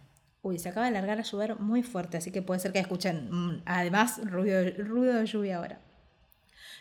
Uy, 0.42 0.58
se 0.58 0.70
acaba 0.70 0.86
de 0.86 0.94
largar 0.94 1.20
a 1.20 1.24
llover 1.24 1.60
muy 1.60 1.84
fuerte, 1.84 2.16
así 2.16 2.32
que 2.32 2.42
puede 2.42 2.62
ser 2.62 2.72
que 2.72 2.80
escuchen 2.80 3.28
mm, 3.30 3.64
además 3.66 4.22
ruido, 4.24 4.62
ruido 4.78 5.16
de 5.16 5.26
lluvia 5.26 5.58
ahora. 5.58 5.82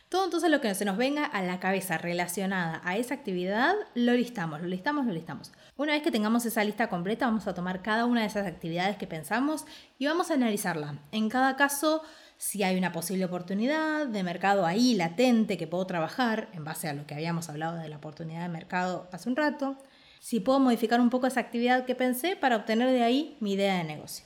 Todo 0.08 0.26
entonces 0.26 0.48
lo 0.48 0.60
que 0.60 0.72
se 0.76 0.84
nos 0.84 0.96
venga 0.96 1.24
a 1.24 1.42
la 1.42 1.58
cabeza 1.58 1.98
relacionada 1.98 2.80
a 2.84 2.96
esa 2.96 3.14
actividad, 3.14 3.74
lo 3.96 4.12
listamos, 4.12 4.60
lo 4.60 4.68
listamos, 4.68 5.06
lo 5.06 5.12
listamos. 5.12 5.50
Una 5.78 5.92
vez 5.92 6.02
que 6.02 6.10
tengamos 6.10 6.44
esa 6.44 6.64
lista 6.64 6.88
completa, 6.88 7.26
vamos 7.26 7.46
a 7.46 7.54
tomar 7.54 7.82
cada 7.82 8.04
una 8.04 8.22
de 8.22 8.26
esas 8.26 8.48
actividades 8.48 8.96
que 8.96 9.06
pensamos 9.06 9.64
y 9.96 10.06
vamos 10.06 10.28
a 10.28 10.34
analizarla. 10.34 10.98
En 11.12 11.28
cada 11.28 11.54
caso, 11.54 12.02
si 12.36 12.64
hay 12.64 12.76
una 12.76 12.90
posible 12.90 13.24
oportunidad 13.24 14.08
de 14.08 14.24
mercado 14.24 14.66
ahí 14.66 14.94
latente 14.94 15.56
que 15.56 15.68
puedo 15.68 15.86
trabajar 15.86 16.48
en 16.52 16.64
base 16.64 16.88
a 16.88 16.94
lo 16.94 17.06
que 17.06 17.14
habíamos 17.14 17.48
hablado 17.48 17.76
de 17.76 17.88
la 17.88 17.98
oportunidad 17.98 18.42
de 18.42 18.48
mercado 18.48 19.06
hace 19.12 19.28
un 19.28 19.36
rato, 19.36 19.76
si 20.18 20.40
puedo 20.40 20.58
modificar 20.58 21.00
un 21.00 21.10
poco 21.10 21.28
esa 21.28 21.38
actividad 21.38 21.84
que 21.84 21.94
pensé 21.94 22.34
para 22.34 22.56
obtener 22.56 22.90
de 22.90 23.04
ahí 23.04 23.36
mi 23.38 23.52
idea 23.52 23.76
de 23.76 23.84
negocio. 23.84 24.24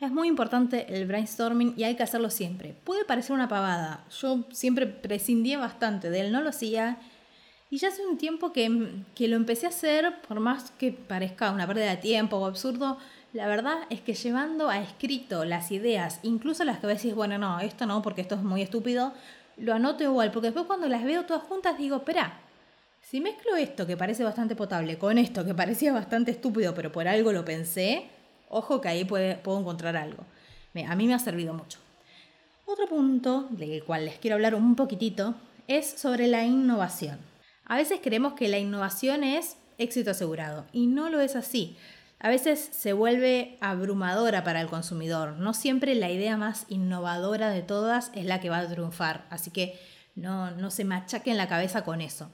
Es 0.00 0.10
muy 0.10 0.26
importante 0.26 0.96
el 0.96 1.06
brainstorming 1.06 1.74
y 1.76 1.84
hay 1.84 1.94
que 1.94 2.02
hacerlo 2.02 2.28
siempre. 2.28 2.74
Puede 2.82 3.04
parecer 3.04 3.34
una 3.34 3.46
pavada. 3.46 4.04
Yo 4.20 4.44
siempre 4.50 4.88
prescindía 4.88 5.60
bastante 5.60 6.10
de 6.10 6.22
él, 6.22 6.32
no 6.32 6.40
lo 6.40 6.48
hacía. 6.48 6.98
Y 7.70 7.78
ya 7.78 7.88
hace 7.88 8.06
un 8.06 8.16
tiempo 8.16 8.52
que, 8.52 8.90
que 9.14 9.28
lo 9.28 9.36
empecé 9.36 9.66
a 9.66 9.70
hacer, 9.70 10.20
por 10.28 10.40
más 10.40 10.70
que 10.72 10.92
parezca 10.92 11.50
una 11.50 11.66
pérdida 11.66 11.90
de 11.90 11.96
tiempo 11.96 12.36
o 12.36 12.46
absurdo, 12.46 12.98
la 13.32 13.48
verdad 13.48 13.78
es 13.90 14.00
que 14.00 14.14
llevando 14.14 14.68
a 14.68 14.80
escrito 14.80 15.44
las 15.44 15.72
ideas, 15.72 16.20
incluso 16.22 16.64
las 16.64 16.78
que 16.78 16.86
decís, 16.86 17.14
bueno, 17.14 17.38
no, 17.38 17.60
esto 17.60 17.86
no, 17.86 18.02
porque 18.02 18.20
esto 18.20 18.36
es 18.36 18.42
muy 18.42 18.62
estúpido, 18.62 19.12
lo 19.56 19.74
anoto 19.74 20.04
igual, 20.04 20.30
porque 20.30 20.46
después 20.46 20.66
cuando 20.66 20.88
las 20.88 21.04
veo 21.04 21.24
todas 21.24 21.42
juntas 21.42 21.76
digo, 21.76 21.96
espera, 21.96 22.40
si 23.02 23.20
mezclo 23.20 23.56
esto 23.56 23.86
que 23.86 23.96
parece 23.96 24.22
bastante 24.24 24.54
potable 24.54 24.96
con 24.96 25.18
esto 25.18 25.44
que 25.44 25.54
parecía 25.62 25.92
bastante 25.92 26.30
estúpido, 26.30 26.74
pero 26.74 26.92
por 26.92 27.08
algo 27.08 27.32
lo 27.32 27.44
pensé, 27.44 28.10
Ojo 28.48 28.80
que 28.80 28.88
ahí 28.88 29.04
puedo 29.04 29.60
encontrar 29.60 29.96
algo. 29.96 30.24
A 30.86 30.94
mí 30.94 31.06
me 31.06 31.14
ha 31.14 31.18
servido 31.18 31.54
mucho. 31.54 31.78
Otro 32.66 32.86
punto 32.86 33.46
del 33.50 33.82
cual 33.84 34.04
les 34.04 34.18
quiero 34.18 34.36
hablar 34.36 34.54
un 34.54 34.76
poquitito 34.76 35.34
es 35.68 35.86
sobre 35.86 36.26
la 36.26 36.44
innovación. 36.44 37.18
A 37.66 37.76
veces 37.76 38.00
creemos 38.02 38.34
que 38.34 38.48
la 38.48 38.58
innovación 38.58 39.24
es 39.24 39.56
éxito 39.78 40.12
asegurado 40.12 40.66
y 40.72 40.86
no 40.86 41.10
lo 41.10 41.20
es 41.20 41.36
así. 41.36 41.76
A 42.18 42.28
veces 42.28 42.70
se 42.72 42.92
vuelve 42.92 43.58
abrumadora 43.60 44.44
para 44.44 44.60
el 44.60 44.68
consumidor. 44.68 45.32
No 45.34 45.52
siempre 45.52 45.94
la 45.94 46.10
idea 46.10 46.36
más 46.36 46.64
innovadora 46.68 47.50
de 47.50 47.62
todas 47.62 48.10
es 48.14 48.24
la 48.24 48.40
que 48.40 48.50
va 48.50 48.58
a 48.58 48.68
triunfar. 48.68 49.26
Así 49.30 49.50
que 49.50 49.78
no, 50.14 50.52
no 50.52 50.70
se 50.70 50.84
machaquen 50.84 51.36
la 51.36 51.48
cabeza 51.48 51.84
con 51.84 52.00
eso. 52.00 52.30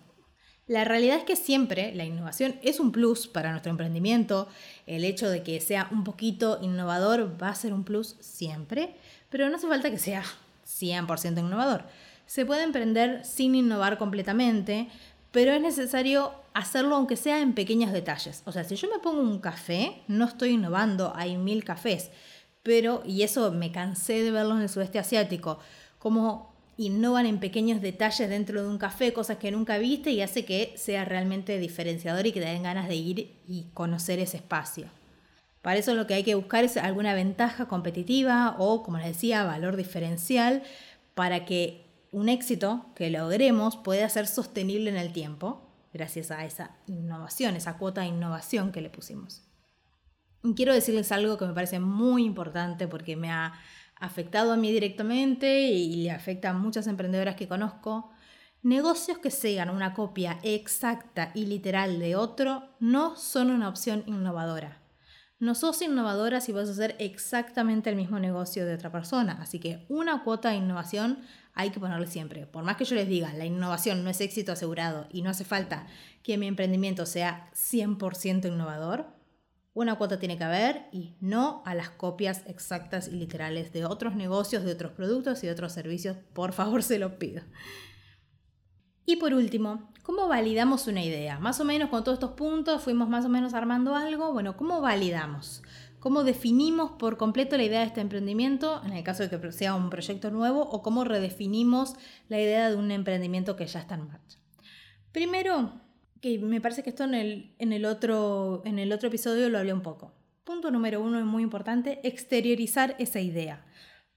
La 0.69 0.85
realidad 0.85 1.17
es 1.17 1.25
que 1.25 1.35
siempre 1.35 1.93
la 1.95 2.05
innovación 2.05 2.55
es 2.63 2.79
un 2.79 2.93
plus 2.93 3.27
para 3.27 3.51
nuestro 3.51 3.71
emprendimiento. 3.71 4.49
El 4.87 5.05
hecho 5.05 5.29
de 5.29 5.43
que 5.43 5.61
sea 5.61 5.89
un 5.91 6.05
poquito 6.05 6.59
innovador 6.63 7.37
va 7.43 7.49
a 7.49 7.55
ser 7.55 7.73
un 7.73 7.85
plus 7.85 8.17
siempre, 8.21 8.95
pero 9.31 9.49
no 9.49 9.57
hace 9.57 9.67
falta 9.67 9.91
que 9.91 9.99
sea 9.99 10.23
100% 10.65 11.41
innovador. 11.41 11.85
Se 12.27 12.47
puede 12.47 12.63
emprender 12.63 13.25
sin 13.25 13.55
innovar 13.55 13.99
completamente, 13.99 14.89
pero 15.33 15.53
es 15.53 15.61
necesario 15.61 16.33
hacerlo 16.55 16.95
aunque 16.97 17.17
sea 17.17 17.41
en 17.41 17.55
pequeños 17.55 17.93
detalles. 17.93 18.43
O 18.45 18.53
sea, 18.53 18.65
si 18.65 18.77
yo 18.77 18.89
me 18.89 19.01
pongo 19.01 19.21
un 19.21 19.41
café, 19.41 20.03
no 20.07 20.27
estoy 20.27 20.51
innovando, 20.51 21.13
hay 21.17 21.37
mil 21.37 21.65
cafés, 21.65 22.11
pero, 22.63 23.03
y 23.05 23.23
eso 23.23 23.51
me 23.51 23.73
cansé 23.73 24.23
de 24.23 24.31
verlo 24.31 24.55
en 24.57 24.63
el 24.63 24.69
sudeste 24.69 24.99
asiático, 24.99 25.59
como 25.99 26.53
innovan 26.77 27.27
en 27.27 27.41
pequeños 27.41 27.81
detalles 27.81 28.29
dentro 28.29 28.63
de 28.63 28.69
un 28.69 28.79
café, 28.79 29.13
cosas 29.13 29.39
que 29.39 29.51
nunca 29.51 29.79
viste 29.79 30.11
y 30.11 30.23
hace 30.23 30.45
que 30.45 30.73
sea 30.77 31.05
realmente 31.05 31.59
diferenciador 31.59 32.27
y 32.27 32.33
que 32.33 32.41
te 32.41 32.47
den 32.47 32.63
ganas 32.63 32.89
de 32.89 32.95
ir 32.95 33.37
y 33.47 33.67
conocer 33.75 34.19
ese 34.19 34.37
espacio. 34.39 34.87
Para 35.61 35.79
eso 35.79 35.95
lo 35.95 36.07
que 36.07 36.15
hay 36.15 36.25
que 36.25 36.35
buscar 36.35 36.65
es 36.65 36.77
alguna 36.77 37.15
ventaja 37.15 37.67
competitiva 37.67 38.57
o, 38.59 38.83
como 38.83 38.99
les 38.99 39.09
decía, 39.09 39.45
valor 39.45 39.77
diferencial 39.77 40.63
para 41.15 41.45
que 41.45 41.85
un 42.13 42.29
éxito 42.29 42.87
que 42.95 43.11
logremos 43.11 43.77
pueda 43.77 44.09
ser 44.09 44.27
sostenible 44.27 44.91
en 44.91 44.97
el 44.97 45.13
tiempo 45.13 45.69
gracias 45.93 46.31
a 46.31 46.45
esa 46.45 46.77
innovación, 46.87 47.57
esa 47.57 47.79
cuota 47.79 48.03
de 48.03 48.09
innovación 48.09 48.71
que 48.71 48.81
le 48.81 48.91
pusimos. 48.91 49.43
Quiero 50.57 50.75
decirles 50.75 51.13
algo 51.13 51.39
que 51.39 51.47
me 51.47 51.55
parece 51.55 51.81
muy 51.81 52.25
importante 52.25 52.89
porque 52.89 53.17
me 53.17 53.31
ha 53.31 53.55
afectado 53.97 54.53
a 54.53 54.57
mí 54.57 54.73
directamente 54.73 55.69
y 55.69 56.03
le 56.03 56.11
afecta 56.11 56.51
a 56.51 56.55
muchas 56.55 56.87
emprendedoras 56.87 57.37
que 57.37 57.49
conozco. 57.49 58.11
Negocios 58.63 59.19
que 59.19 59.31
sean 59.31 59.71
una 59.71 59.95
copia 59.95 60.39
exacta 60.43 61.31
y 61.35 61.47
literal 61.47 61.99
de 61.99 62.17
otro 62.17 62.65
no 62.81 63.17
son 63.17 63.51
una 63.51 63.69
opción 63.69 64.03
innovadora. 64.07 64.83
No 65.39 65.55
sos 65.55 65.83
innovadora 65.83 66.41
si 66.41 66.53
vas 66.53 66.69
a 66.69 66.73
hacer 66.73 66.95
exactamente 67.01 67.91
el 67.91 67.97
mismo 67.97 68.19
negocio 68.19 68.65
de 68.65 68.75
otra 68.75 68.93
persona. 68.93 69.39
Así 69.41 69.59
que 69.59 69.87
una 69.89 70.23
cuota 70.23 70.51
de 70.51 70.57
innovación 70.57 71.19
hay 71.55 71.71
que 71.71 71.81
ponerle 71.81 72.07
siempre. 72.07 72.47
Por 72.47 72.65
más 72.65 72.77
que 72.77 72.85
yo 72.85 72.95
les 72.95 73.09
diga, 73.09 73.33
la 73.35 73.45
innovación 73.45 74.05
no 74.05 74.11
es 74.11 74.21
éxito 74.21 74.53
asegurado 74.53 75.07
y 75.11 75.23
no 75.23 75.31
hace 75.31 75.45
falta 75.45 75.87
que 76.23 76.39
mi 76.39 76.47
emprendimiento 76.47 77.07
sea 77.07 77.51
100% 77.55 78.47
innovador, 78.47 79.07
una 79.75 79.97
cuota 79.97 80.19
tiene 80.19 80.37
que 80.37 80.45
haber 80.45 80.87
y 80.93 81.17
no 81.21 81.63
a 81.65 81.75
las 81.75 81.91
copias 81.91 82.43
exactas 82.47 83.09
y 83.09 83.13
literales 83.13 83.73
de 83.73 83.87
otros 83.87 84.15
negocios, 84.15 84.65
de 84.65 84.73
otros 84.73 84.93
productos 84.93 85.43
y 85.43 85.47
de 85.47 85.53
otros 85.53 85.73
servicios. 85.73 86.17
Por 86.35 86.53
favor, 86.53 86.83
se 86.83 86.99
lo 86.99 87.19
pido. 87.19 87.43
Y 89.05 89.17
por 89.17 89.35
último, 89.35 89.91
¿cómo 90.03 90.29
validamos 90.29 90.87
una 90.87 91.03
idea? 91.03 91.39
Más 91.39 91.59
o 91.61 91.65
menos 91.65 91.89
con 91.89 92.05
todos 92.05 92.17
estos 92.17 92.33
puntos 92.33 92.83
fuimos 92.83 93.09
más 93.09 93.25
o 93.25 93.29
menos 93.29 93.55
armando 93.55 93.97
algo. 93.97 94.33
Bueno, 94.33 94.57
¿cómo 94.57 94.81
validamos? 94.81 95.63
Cómo 96.03 96.25
definimos 96.25 96.91
por 96.99 97.17
completo 97.17 97.57
la 97.57 97.63
idea 97.63 97.79
de 97.79 97.87
este 97.87 98.01
emprendimiento, 98.01 98.83
en 98.85 98.93
el 98.93 99.05
caso 99.05 99.23
de 99.23 99.31
que 99.31 99.53
sea 99.53 99.77
un 99.77 99.89
proyecto 99.89 100.33
nuevo, 100.33 100.63
o 100.63 100.83
cómo 100.83 101.05
redefinimos 101.05 101.95
la 102.29 102.41
idea 102.41 102.69
de 102.69 102.75
un 102.75 102.91
emprendimiento 102.91 103.55
que 103.55 103.69
ya 103.69 103.79
está 103.79 103.95
en 103.95 104.09
marcha. 104.09 104.37
Primero, 105.13 105.81
que 106.21 106.41
me 106.41 106.61
parece 106.61 106.83
que 106.83 106.91
esto 106.91 107.05
en 107.05 107.15
el, 107.15 107.85
otro, 107.85 108.63
en 108.65 108.81
el 108.81 108.93
otro 108.93 109.11
episodio 109.11 109.49
lo 109.49 109.59
hablé 109.59 109.73
un 109.73 109.83
poco. 109.83 110.13
Punto 110.43 110.73
número 110.73 111.01
uno 111.01 111.21
es 111.21 111.25
muy 111.25 111.45
importante, 111.45 112.01
exteriorizar 112.03 112.97
esa 112.99 113.21
idea. 113.21 113.65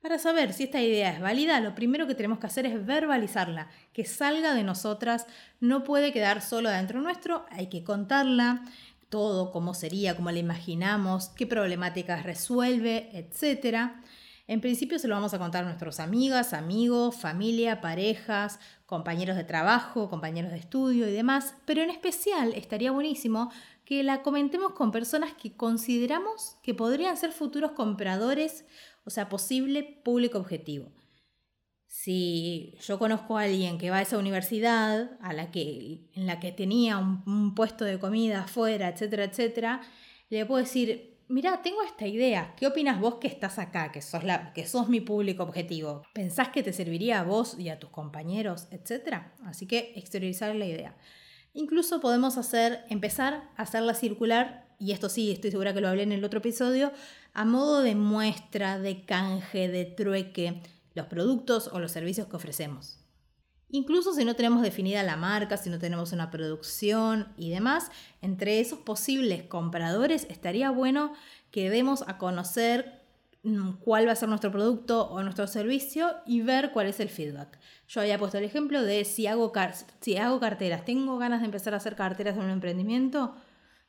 Para 0.01 0.17
saber 0.17 0.53
si 0.53 0.63
esta 0.63 0.81
idea 0.81 1.11
es 1.11 1.19
válida, 1.21 1.59
lo 1.59 1.75
primero 1.75 2.07
que 2.07 2.15
tenemos 2.15 2.39
que 2.39 2.47
hacer 2.47 2.65
es 2.65 2.83
verbalizarla, 2.83 3.69
que 3.93 4.05
salga 4.05 4.55
de 4.55 4.63
nosotras, 4.63 5.27
no 5.59 5.83
puede 5.83 6.11
quedar 6.11 6.41
solo 6.41 6.69
dentro 6.69 6.99
nuestro, 6.99 7.45
hay 7.51 7.69
que 7.69 7.83
contarla, 7.83 8.63
todo, 9.15 9.49
cómo 9.49 9.73
sería, 9.73 10.17
cómo 10.17 10.29
la 10.29 10.39
imaginamos, 10.39 11.29
qué 11.29 11.47
problemáticas 11.47 12.23
resuelve, 12.23 13.11
etc. 13.13 13.91
En 14.45 14.59
principio 14.59 14.99
se 14.99 15.07
lo 15.07 15.15
vamos 15.15 15.33
a 15.33 15.39
contar 15.39 15.63
a 15.63 15.67
nuestros 15.67 16.01
amigas, 16.01 16.51
amigos, 16.51 17.15
familia, 17.15 17.79
parejas, 17.79 18.59
compañeros 18.85 19.37
de 19.37 19.45
trabajo, 19.45 20.09
compañeros 20.09 20.51
de 20.51 20.57
estudio 20.57 21.07
y 21.07 21.13
demás, 21.13 21.55
pero 21.63 21.81
en 21.81 21.91
especial 21.91 22.51
estaría 22.55 22.91
buenísimo 22.91 23.53
que 23.85 24.03
la 24.03 24.21
comentemos 24.21 24.73
con 24.73 24.91
personas 24.91 25.31
que 25.31 25.55
consideramos 25.55 26.57
que 26.61 26.73
podrían 26.73 27.15
ser 27.15 27.31
futuros 27.31 27.71
compradores, 27.71 28.65
o 29.05 29.09
sea, 29.09 29.29
posible 29.29 30.01
público 30.03 30.39
objetivo 30.39 30.91
si 31.87 32.75
yo 32.81 32.99
conozco 32.99 33.37
a 33.37 33.43
alguien 33.43 33.77
que 33.77 33.89
va 33.89 33.97
a 33.97 34.01
esa 34.01 34.17
universidad, 34.17 35.17
a 35.21 35.33
la 35.33 35.51
que, 35.51 36.09
en 36.13 36.27
la 36.27 36.39
que 36.39 36.51
tenía 36.51 36.97
un, 36.97 37.55
puesto 37.55 37.85
de 37.85 37.99
comida 37.99 38.43
afuera, 38.43 38.89
etcétera, 38.89 39.25
etcétera, 39.25 39.81
le 40.29 40.45
puedo 40.45 40.61
decir, 40.61 41.17
mira, 41.27 41.61
tengo 41.61 41.81
esta 41.83 42.07
idea, 42.07 42.53
¿qué 42.57 42.67
opinas 42.67 42.99
vos 42.99 43.15
que 43.15 43.27
estás 43.27 43.59
acá, 43.59 43.91
que 43.91 44.01
sos, 44.01 44.23
la, 44.23 44.53
que 44.53 44.67
sos 44.67 44.89
mi 44.89 44.99
público 44.99 45.43
objetivo? 45.43 46.03
¿Pensás 46.13 46.49
que 46.49 46.63
te 46.63 46.73
serviría 46.73 47.19
a 47.19 47.23
vos 47.23 47.57
y 47.57 47.69
a 47.69 47.79
tus 47.79 47.89
compañeros, 47.89 48.67
etcétera? 48.71 49.33
Así 49.45 49.67
que 49.67 49.93
exteriorizar 49.95 50.55
la 50.55 50.65
idea. 50.65 50.97
Incluso 51.53 52.01
podemos 52.01 52.37
hacer, 52.37 52.83
empezar 52.89 53.49
a 53.55 53.63
hacerla 53.63 53.93
circular, 53.93 54.67
y 54.77 54.91
esto 54.91 55.07
sí, 55.07 55.31
estoy 55.31 55.51
segura 55.51 55.73
que 55.73 55.79
lo 55.79 55.87
hablé 55.87 56.03
en 56.03 56.11
el 56.11 56.25
otro 56.25 56.39
episodio, 56.39 56.91
a 57.33 57.45
modo 57.45 57.81
de 57.81 57.95
muestra, 57.95 58.79
de 58.79 59.05
canje, 59.05 59.69
de 59.69 59.85
trueque 59.85 60.61
los 60.95 61.07
productos 61.07 61.69
o 61.71 61.79
los 61.79 61.91
servicios 61.91 62.27
que 62.27 62.35
ofrecemos. 62.35 62.99
Incluso 63.69 64.13
si 64.13 64.23
no 64.25 64.35
tenemos 64.35 64.61
definida 64.61 65.03
la 65.03 65.17
marca, 65.17 65.57
si 65.57 65.69
no 65.69 65.79
tenemos 65.79 66.13
una 66.13 66.31
producción 66.31 67.27
y 67.37 67.49
demás, 67.49 67.91
entre 68.21 68.59
esos 68.59 68.79
posibles 68.79 69.43
compradores 69.43 70.27
estaría 70.29 70.69
bueno 70.69 71.13
que 71.51 71.69
demos 71.69 72.03
a 72.07 72.17
conocer 72.17 73.01
mm, 73.43 73.73
cuál 73.81 74.07
va 74.07 74.13
a 74.13 74.15
ser 74.15 74.29
nuestro 74.29 74.51
producto 74.51 75.09
o 75.09 75.21
nuestro 75.23 75.47
servicio 75.47 76.15
y 76.25 76.41
ver 76.41 76.71
cuál 76.71 76.87
es 76.87 76.99
el 76.99 77.09
feedback. 77.09 77.59
Yo 77.87 78.01
había 78.01 78.19
puesto 78.19 78.37
el 78.37 78.45
ejemplo 78.45 78.81
de 78.81 79.03
si 79.03 79.27
hago, 79.27 79.51
si 79.99 80.17
hago 80.17 80.39
carteras, 80.39 80.85
tengo 80.85 81.17
ganas 81.17 81.41
de 81.41 81.45
empezar 81.45 81.73
a 81.73 81.77
hacer 81.77 81.95
carteras 81.95 82.37
en 82.37 82.43
un 82.43 82.51
emprendimiento, 82.51 83.35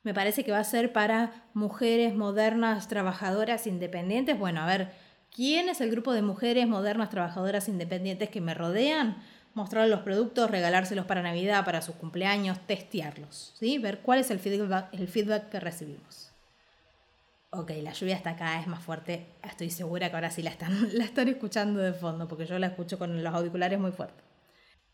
me 0.06 0.14
parece 0.14 0.44
que 0.44 0.52
va 0.52 0.60
a 0.60 0.64
ser 0.64 0.92
para 0.92 1.32
mujeres 1.52 2.14
modernas, 2.14 2.86
trabajadoras, 2.86 3.66
independientes. 3.66 4.38
Bueno, 4.38 4.60
a 4.60 4.66
ver, 4.66 4.92
¿Quién 5.36 5.68
es 5.68 5.82
el 5.82 5.90
grupo 5.90 6.14
de 6.14 6.22
mujeres 6.22 6.66
modernas 6.66 7.10
trabajadoras 7.10 7.68
independientes 7.68 8.30
que 8.30 8.40
me 8.40 8.54
rodean? 8.54 9.22
Mostrar 9.52 9.86
los 9.86 10.00
productos, 10.00 10.50
regalárselos 10.50 11.04
para 11.04 11.20
Navidad, 11.20 11.62
para 11.62 11.82
sus 11.82 11.94
cumpleaños, 11.94 12.58
testearlos, 12.66 13.52
¿sí? 13.54 13.76
Ver 13.76 13.98
cuál 13.98 14.20
es 14.20 14.30
el 14.30 14.38
feedback, 14.38 14.88
el 14.92 15.08
feedback 15.08 15.50
que 15.50 15.60
recibimos. 15.60 16.32
Ok, 17.50 17.72
la 17.82 17.92
lluvia 17.92 18.16
está 18.16 18.34
cada 18.34 18.56
vez 18.56 18.66
más 18.66 18.82
fuerte. 18.82 19.26
Estoy 19.42 19.68
segura 19.68 20.08
que 20.08 20.14
ahora 20.14 20.30
sí 20.30 20.42
la 20.42 20.48
están, 20.48 20.88
la 20.96 21.04
están 21.04 21.28
escuchando 21.28 21.80
de 21.80 21.92
fondo, 21.92 22.26
porque 22.28 22.46
yo 22.46 22.58
la 22.58 22.68
escucho 22.68 22.98
con 22.98 23.22
los 23.22 23.34
auriculares 23.34 23.78
muy 23.78 23.92
fuerte. 23.92 24.22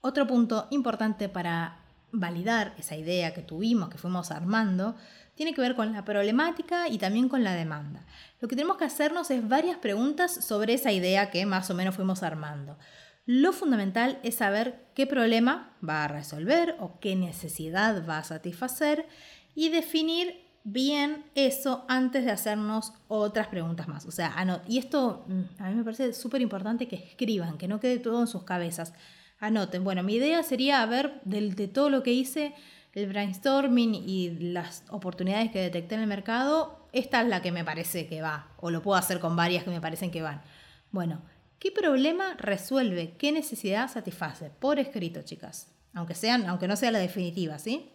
Otro 0.01 0.27
punto 0.27 0.67
importante 0.71 1.29
para 1.29 1.79
validar 2.11 2.75
esa 2.79 2.97
idea 2.97 3.33
que 3.33 3.43
tuvimos, 3.43 3.91
que 3.91 3.99
fuimos 3.99 4.33
armando, 4.33 4.97
tiene 5.37 5.55
que 5.55 5.61
ver 5.61 5.77
con 5.77 5.93
la 5.93 6.05
problemática 6.05 6.89
y 6.89 6.99
también 6.99 7.29
con 7.29 7.45
la 7.45 7.55
demanda. 7.55 8.05
Lo 8.43 8.49
que 8.49 8.57
tenemos 8.57 8.77
que 8.77 8.85
hacernos 8.85 9.31
es 9.31 9.49
varias 9.49 9.79
preguntas 9.79 10.35
sobre 10.45 10.75
esa 10.75 10.91
idea 10.91 11.31
que 11.31 11.47
más 11.47 11.71
o 11.71 11.75
menos 11.75 11.95
fuimos 11.95 12.25
armando. 12.25 12.77
Lo 13.25 13.53
fundamental 13.53 14.19
es 14.25 14.35
saber 14.35 14.85
qué 14.97 15.07
problema 15.07 15.77
va 15.89 16.03
a 16.03 16.09
resolver 16.09 16.75
o 16.81 16.99
qué 16.99 17.15
necesidad 17.15 18.05
va 18.05 18.19
a 18.19 18.25
satisfacer 18.25 19.07
y 19.55 19.69
definir 19.69 20.41
bien 20.65 21.25
eso 21.37 21.85
antes 21.87 22.25
de 22.25 22.33
hacernos 22.33 22.93
otras 23.07 23.47
preguntas 23.47 23.87
más. 23.87 24.07
O 24.07 24.11
sea, 24.11 24.35
y 24.67 24.79
esto 24.79 25.25
mm, 25.29 25.63
a 25.63 25.71
mí 25.71 25.77
me 25.77 25.85
parece 25.85 26.13
súper 26.13 26.41
importante 26.41 26.89
que 26.89 26.97
escriban, 26.97 27.59
que 27.59 27.69
no 27.69 27.79
quede 27.79 28.01
todo 28.01 28.23
en 28.23 28.27
sus 28.27 28.43
cabezas. 28.43 28.93
Anoten, 29.39 29.85
bueno, 29.85 30.03
mi 30.03 30.15
idea 30.15 30.43
sería 30.43 30.85
ver 30.87 31.21
de 31.25 31.69
todo 31.69 31.91
lo 31.91 32.03
que 32.03 32.13
hice, 32.13 32.57
el 32.93 33.07
brainstorming 33.07 33.95
y 33.95 34.31
las 34.53 34.83
oportunidades 34.91 35.53
que 35.53 35.61
detecté 35.61 35.95
en 35.95 36.01
el 36.01 36.07
mercado, 36.09 36.82
esta 36.93 37.23
es 37.23 37.29
la 37.29 37.43
que 37.43 37.53
me 37.53 37.65
parece 37.65 38.07
que 38.07 38.23
va, 38.23 38.53
o 38.59 38.71
lo 38.71 38.83
puedo 38.83 38.99
hacer 38.99 39.19
con 39.19 39.35
varias 39.35 39.65
que 39.65 39.71
me 39.71 39.81
parecen 39.81 40.11
que 40.11 40.23
van. 40.23 40.43
Bueno, 40.91 41.23
¿qué 41.59 41.71
problema 41.71 42.35
resuelve? 42.39 43.17
¿Qué 43.19 43.33
necesidad 43.33 43.91
satisface? 43.91 44.51
Por 44.51 44.79
escrito, 44.79 45.23
chicas. 45.23 45.73
Aunque, 45.95 46.15
sean, 46.15 46.47
aunque 46.47 46.69
no 46.69 46.77
sea 46.77 46.91
la 46.91 46.99
definitiva, 46.99 47.59
¿sí? 47.59 47.91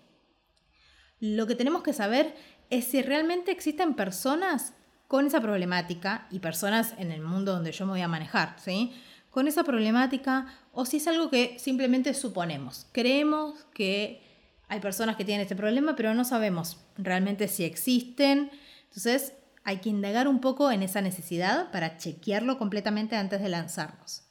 Lo 1.20 1.48
que 1.48 1.56
tenemos 1.56 1.84
que 1.84 1.94
saber 1.94 2.36
es 2.70 2.86
si 2.86 3.02
realmente 3.02 3.52
existen 3.52 3.96
personas 3.96 4.74
con 5.08 5.26
esa 5.26 5.42
problemática 5.42 6.28
y 6.32 6.40
personas 6.40 6.94
en 6.98 7.12
el 7.12 7.22
mundo 7.22 7.54
donde 7.54 7.72
yo 7.72 7.86
me 7.86 7.94
voy 7.94 8.02
a 8.02 8.08
manejar, 8.08 8.56
¿sí? 8.60 8.94
Con 9.30 9.48
esa 9.48 9.64
problemática 9.64 10.48
o 10.74 10.86
si 10.86 10.98
es 10.98 11.08
algo 11.08 11.30
que 11.30 11.58
simplemente 11.60 12.14
suponemos. 12.14 12.88
Creemos 12.92 13.66
que 13.74 14.22
hay 14.68 14.80
personas 14.80 15.16
que 15.16 15.26
tienen 15.26 15.44
este 15.44 15.56
problema, 15.56 15.96
pero 15.96 16.14
no 16.14 16.26
sabemos 16.26 16.78
realmente 16.98 17.48
si 17.48 17.64
existen. 17.64 18.52
Entonces, 18.98 19.36
hay 19.64 19.78
que 19.78 19.90
indagar 19.90 20.28
un 20.28 20.42
poco 20.42 20.72
en 20.72 20.82
esa 20.82 21.02
necesidad 21.02 21.70
para 21.70 21.98
chequearlo 21.98 22.58
completamente 22.58 23.16
antes 23.16 23.40
de 23.40 23.48
lanzarnos. 23.48 24.24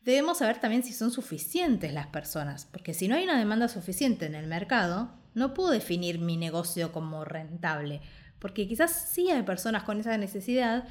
Debemos 0.00 0.38
saber 0.38 0.58
también 0.58 0.82
si 0.82 0.92
son 0.92 1.12
suficientes 1.12 1.92
las 1.92 2.08
personas, 2.08 2.64
porque 2.64 2.94
si 2.94 3.06
no 3.06 3.14
hay 3.14 3.22
una 3.22 3.38
demanda 3.38 3.68
suficiente 3.68 4.26
en 4.26 4.34
el 4.34 4.48
mercado, 4.48 5.12
no 5.34 5.54
puedo 5.54 5.70
definir 5.70 6.18
mi 6.18 6.36
negocio 6.36 6.90
como 6.90 7.24
rentable, 7.24 8.00
porque 8.40 8.66
quizás 8.66 8.90
sí 8.90 9.30
hay 9.30 9.44
personas 9.44 9.84
con 9.84 10.00
esa 10.00 10.18
necesidad, 10.18 10.82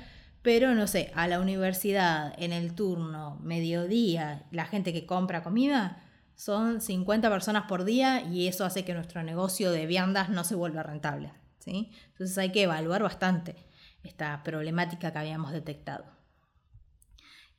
pero 0.42 0.74
no 0.74 0.88
sé, 0.88 1.12
a 1.14 1.28
la 1.28 1.42
universidad, 1.42 2.34
en 2.38 2.54
el 2.54 2.76
turno, 2.76 3.42
mediodía, 3.44 4.46
la 4.52 4.64
gente 4.64 4.94
que 4.94 5.06
compra 5.06 5.44
comida, 5.44 6.02
son 6.36 6.80
50 6.80 7.30
personas 7.30 7.66
por 7.68 7.84
día 7.84 8.22
y 8.22 8.48
eso 8.48 8.64
hace 8.64 8.86
que 8.86 8.94
nuestro 8.94 9.22
negocio 9.22 9.70
de 9.74 9.86
viandas 9.86 10.30
no 10.30 10.46
se 10.46 10.56
vuelva 10.56 10.82
rentable. 10.82 11.34
Entonces 11.68 12.38
hay 12.38 12.52
que 12.52 12.64
evaluar 12.64 13.04
bastante 13.04 13.56
esta 14.04 14.42
problemática 14.44 15.12
que 15.12 15.20
habíamos 15.20 15.52
detectado. 15.52 16.06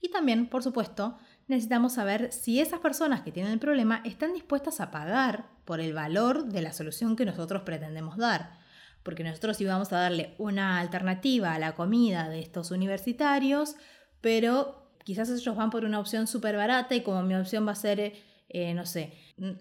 Y 0.01 0.11
también, 0.11 0.49
por 0.49 0.63
supuesto, 0.63 1.17
necesitamos 1.47 1.95
saber 1.95 2.33
si 2.33 2.61
esas 2.61 2.81
personas 2.81 3.23
que 3.23 3.31
tienen 3.31 3.53
el 3.53 3.59
problema 3.61 4.03
están 4.05 4.33
dispuestas 4.33 4.81
a 4.81 4.91
pagar 4.91 5.47
por 5.65 5.81
el 5.81 5.93
valor 5.93 6.47
de 6.47 6.63
la 6.63 6.73
solución 6.73 7.15
que 7.15 7.25
nosotros 7.25 7.63
pretendemos 7.63 8.17
dar. 8.17 8.59
Porque 9.05 9.25
nosotros 9.25 9.61
íbamos 9.61 9.93
a 9.93 10.01
darle 10.01 10.35
una 10.39 10.81
alternativa 10.81 11.55
a 11.55 11.59
la 11.59 11.75
comida 11.75 12.29
de 12.29 12.41
estos 12.41 12.71
universitarios, 12.71 13.77
pero 14.21 14.91
quizás 15.05 15.31
ellos 15.31 15.57
van 15.57 15.71
por 15.71 15.85
una 15.85 16.01
opción 16.01 16.27
súper 16.27 16.57
barata 16.57 16.95
y 16.95 17.03
como 17.03 17.23
mi 17.23 17.35
opción 17.35 17.67
va 17.67 17.73
a 17.73 17.77
ser 17.77 18.15
eh, 18.53 18.75
no 18.75 18.87
sé, 18.87 19.13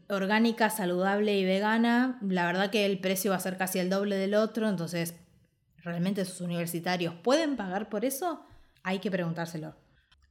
orgánica, 0.10 0.70
saludable 0.70 1.38
y 1.40 1.46
vegana, 1.46 2.20
la 2.22 2.46
verdad 2.46 2.70
que 2.70 2.86
el 2.86 3.00
precio 3.00 3.32
va 3.32 3.38
a 3.38 3.42
ser 3.42 3.58
casi 3.58 3.80
el 3.80 3.90
doble 3.90 4.18
del 4.18 4.36
otro, 4.36 4.68
entonces, 4.68 5.16
¿realmente 5.78 6.26
sus 6.26 6.42
universitarios 6.42 7.16
pueden 7.16 7.56
pagar 7.56 7.90
por 7.90 8.04
eso? 8.04 8.46
Hay 8.84 9.00
que 9.00 9.10
preguntárselo. 9.10 9.76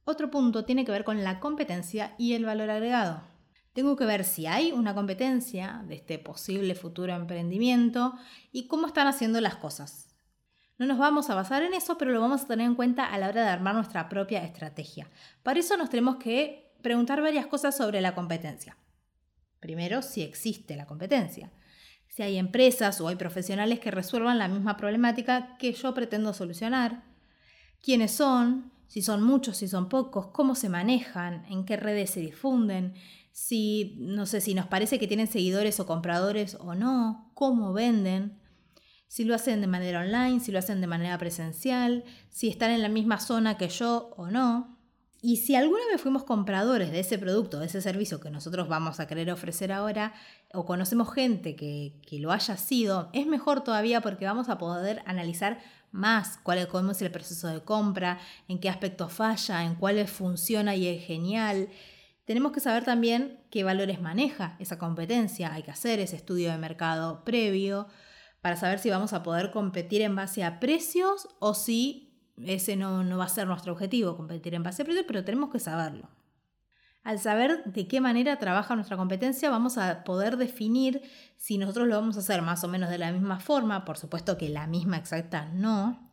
Otro 0.03 0.29
punto 0.29 0.65
tiene 0.65 0.85
que 0.85 0.91
ver 0.91 1.03
con 1.03 1.23
la 1.23 1.39
competencia 1.39 2.15
y 2.17 2.33
el 2.33 2.45
valor 2.45 2.69
agregado. 2.69 3.23
Tengo 3.73 3.95
que 3.95 4.05
ver 4.05 4.25
si 4.25 4.47
hay 4.47 4.71
una 4.71 4.93
competencia 4.93 5.83
de 5.87 5.95
este 5.95 6.19
posible 6.19 6.75
futuro 6.75 7.13
emprendimiento 7.13 8.13
y 8.51 8.67
cómo 8.67 8.87
están 8.87 9.07
haciendo 9.07 9.39
las 9.41 9.55
cosas. 9.55 10.09
No 10.77 10.85
nos 10.85 10.97
vamos 10.97 11.29
a 11.29 11.35
basar 11.35 11.63
en 11.63 11.73
eso, 11.73 11.97
pero 11.97 12.11
lo 12.11 12.19
vamos 12.19 12.41
a 12.41 12.47
tener 12.47 12.65
en 12.65 12.75
cuenta 12.75 13.05
a 13.05 13.17
la 13.17 13.29
hora 13.29 13.43
de 13.43 13.49
armar 13.49 13.75
nuestra 13.75 14.09
propia 14.09 14.43
estrategia. 14.43 15.09
Para 15.43 15.59
eso 15.59 15.77
nos 15.77 15.89
tenemos 15.89 16.17
que 16.17 16.70
preguntar 16.81 17.21
varias 17.21 17.47
cosas 17.47 17.75
sobre 17.75 18.01
la 18.01 18.15
competencia. 18.15 18.77
Primero, 19.59 20.01
si 20.01 20.21
existe 20.21 20.75
la 20.75 20.87
competencia. 20.87 21.51
Si 22.07 22.23
hay 22.23 22.37
empresas 22.37 22.99
o 22.99 23.07
hay 23.07 23.15
profesionales 23.15 23.79
que 23.79 23.91
resuelvan 23.91 24.39
la 24.39 24.47
misma 24.47 24.75
problemática 24.75 25.55
que 25.57 25.71
yo 25.71 25.93
pretendo 25.93 26.33
solucionar. 26.33 27.03
¿Quiénes 27.81 28.11
son? 28.11 28.71
Si 28.87 29.01
son 29.01 29.23
muchos, 29.23 29.57
si 29.57 29.67
son 29.67 29.87
pocos, 29.87 30.27
cómo 30.27 30.53
se 30.55 30.67
manejan, 30.67 31.45
en 31.45 31.63
qué 31.63 31.77
redes 31.77 32.09
se 32.09 32.19
difunden, 32.19 32.95
si 33.31 33.95
no 33.99 34.25
sé 34.25 34.41
si 34.41 34.53
nos 34.53 34.67
parece 34.67 34.99
que 34.99 35.07
tienen 35.07 35.27
seguidores 35.27 35.79
o 35.79 35.85
compradores 35.85 36.55
o 36.55 36.75
no, 36.75 37.31
cómo 37.33 37.71
venden, 37.71 38.41
si 39.07 39.23
lo 39.23 39.35
hacen 39.35 39.61
de 39.61 39.67
manera 39.67 40.01
online, 40.01 40.39
si 40.39 40.51
lo 40.51 40.59
hacen 40.59 40.81
de 40.81 40.87
manera 40.87 41.17
presencial, 41.17 42.03
si 42.29 42.49
están 42.49 42.71
en 42.71 42.81
la 42.81 42.89
misma 42.89 43.19
zona 43.19 43.57
que 43.57 43.69
yo 43.69 44.13
o 44.17 44.27
no. 44.27 44.77
Y 45.23 45.37
si 45.37 45.55
alguna 45.55 45.85
vez 45.91 46.01
fuimos 46.01 46.23
compradores 46.23 46.91
de 46.91 46.99
ese 46.99 47.19
producto, 47.19 47.59
de 47.59 47.67
ese 47.67 47.79
servicio 47.79 48.19
que 48.19 48.31
nosotros 48.31 48.67
vamos 48.67 48.99
a 48.99 49.05
querer 49.05 49.29
ofrecer 49.29 49.71
ahora, 49.71 50.13
o 50.51 50.65
conocemos 50.65 51.13
gente 51.13 51.55
que, 51.55 52.01
lo 52.19 52.31
haya 52.31 52.57
sido, 52.57 53.09
es 53.13 53.27
mejor 53.27 53.63
todavía 53.63 54.01
porque 54.01 54.25
vamos 54.25 54.49
a 54.49 54.57
poder 54.57 55.03
analizar 55.05 55.59
más 55.91 56.39
cuál 56.41 56.57
es, 56.57 56.65
cómo 56.65 56.91
es 56.91 57.01
el 57.03 57.11
proceso 57.11 57.47
de 57.49 57.61
compra, 57.61 58.19
en 58.47 58.59
qué 58.59 58.67
aspectos 58.69 59.13
falla, 59.13 59.63
en 59.63 59.75
cuáles 59.75 60.09
funciona 60.09 60.75
y 60.75 60.87
es 60.87 61.05
genial. 61.05 61.69
Tenemos 62.25 62.51
que 62.51 62.59
saber 62.59 62.83
también 62.83 63.43
qué 63.51 63.63
valores 63.63 64.01
maneja 64.01 64.55
esa 64.57 64.79
competencia. 64.79 65.53
Hay 65.53 65.61
que 65.61 65.71
hacer 65.71 65.99
ese 65.99 66.15
estudio 66.15 66.49
de 66.49 66.57
mercado 66.57 67.23
previo 67.23 67.87
para 68.41 68.55
saber 68.55 68.79
si 68.79 68.89
vamos 68.89 69.13
a 69.13 69.21
poder 69.21 69.51
competir 69.51 70.01
en 70.01 70.15
base 70.15 70.43
a 70.43 70.59
precios 70.59 71.27
o 71.39 71.53
si 71.53 72.10
ese 72.47 72.75
no, 72.75 73.17
va 73.17 73.25
a 73.25 73.29
ser 73.29 73.47
nuestro 73.47 73.73
objetivo, 73.73 74.17
competir 74.17 74.53
en 74.55 74.63
base 74.63 74.81
a 74.81 74.85
precios, 74.85 75.05
pero 75.07 75.23
tenemos 75.23 75.49
que 75.49 75.59
saberlo. 75.59 76.09
Al 77.03 77.19
saber 77.19 77.63
de 77.65 77.87
qué 77.87 77.99
manera 77.99 78.37
trabaja 78.37 78.75
nuestra 78.75 78.97
competencia, 78.97 79.49
vamos 79.49 79.77
a 79.77 80.03
poder 80.03 80.37
definir 80.37 81.01
si 81.37 81.57
nosotros 81.57 81.87
lo 81.87 81.95
vamos 81.95 82.15
a 82.15 82.19
hacer 82.19 82.41
más 82.43 82.63
o 82.63 82.67
menos 82.67 82.89
de 82.89 82.99
la 82.99 83.11
misma 83.11 83.39
forma, 83.39 83.85
por 83.85 83.97
supuesto 83.97 84.37
que 84.37 84.49
la 84.49 84.67
misma 84.67 84.97
exacta 84.97 85.45
no, 85.45 86.09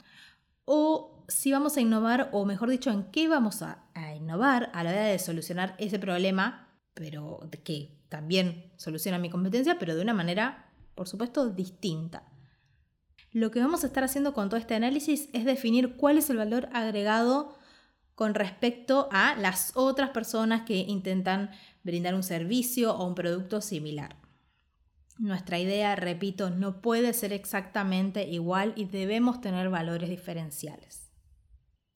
o 0.64 1.24
si 1.28 1.52
vamos 1.52 1.76
a 1.76 1.80
innovar, 1.82 2.30
o 2.32 2.46
mejor 2.46 2.70
dicho, 2.70 2.90
en 2.90 3.04
qué 3.10 3.28
vamos 3.28 3.60
a, 3.60 3.84
a 3.94 4.14
innovar 4.14 4.70
a 4.72 4.82
la 4.82 4.90
hora 4.90 5.02
de 5.02 5.18
solucionar 5.18 5.74
ese 5.78 5.98
problema, 5.98 6.68
pero 6.94 7.40
que 7.64 7.98
también 8.08 8.72
soluciona 8.76 9.18
mi 9.18 9.28
competencia, 9.28 9.78
pero 9.78 9.94
de 9.94 10.02
una 10.02 10.14
manera, 10.14 10.70
por 10.94 11.06
supuesto, 11.06 11.50
distinta. 11.50 12.22
Lo 13.32 13.50
que 13.50 13.60
vamos 13.60 13.84
a 13.84 13.88
estar 13.88 14.04
haciendo 14.04 14.32
con 14.32 14.48
todo 14.48 14.58
este 14.58 14.74
análisis 14.74 15.28
es 15.32 15.44
definir 15.44 15.96
cuál 15.96 16.18
es 16.18 16.30
el 16.30 16.38
valor 16.38 16.68
agregado 16.72 17.58
con 18.14 18.34
respecto 18.34 19.08
a 19.12 19.36
las 19.36 19.72
otras 19.76 20.10
personas 20.10 20.62
que 20.62 20.78
intentan 20.78 21.50
brindar 21.84 22.14
un 22.14 22.22
servicio 22.22 22.94
o 22.94 23.06
un 23.06 23.14
producto 23.14 23.60
similar. 23.60 24.16
Nuestra 25.18 25.58
idea, 25.58 25.94
repito, 25.96 26.50
no 26.50 26.80
puede 26.80 27.12
ser 27.12 27.32
exactamente 27.32 28.28
igual 28.28 28.72
y 28.76 28.86
debemos 28.86 29.40
tener 29.40 29.68
valores 29.68 30.08
diferenciales. 30.08 31.10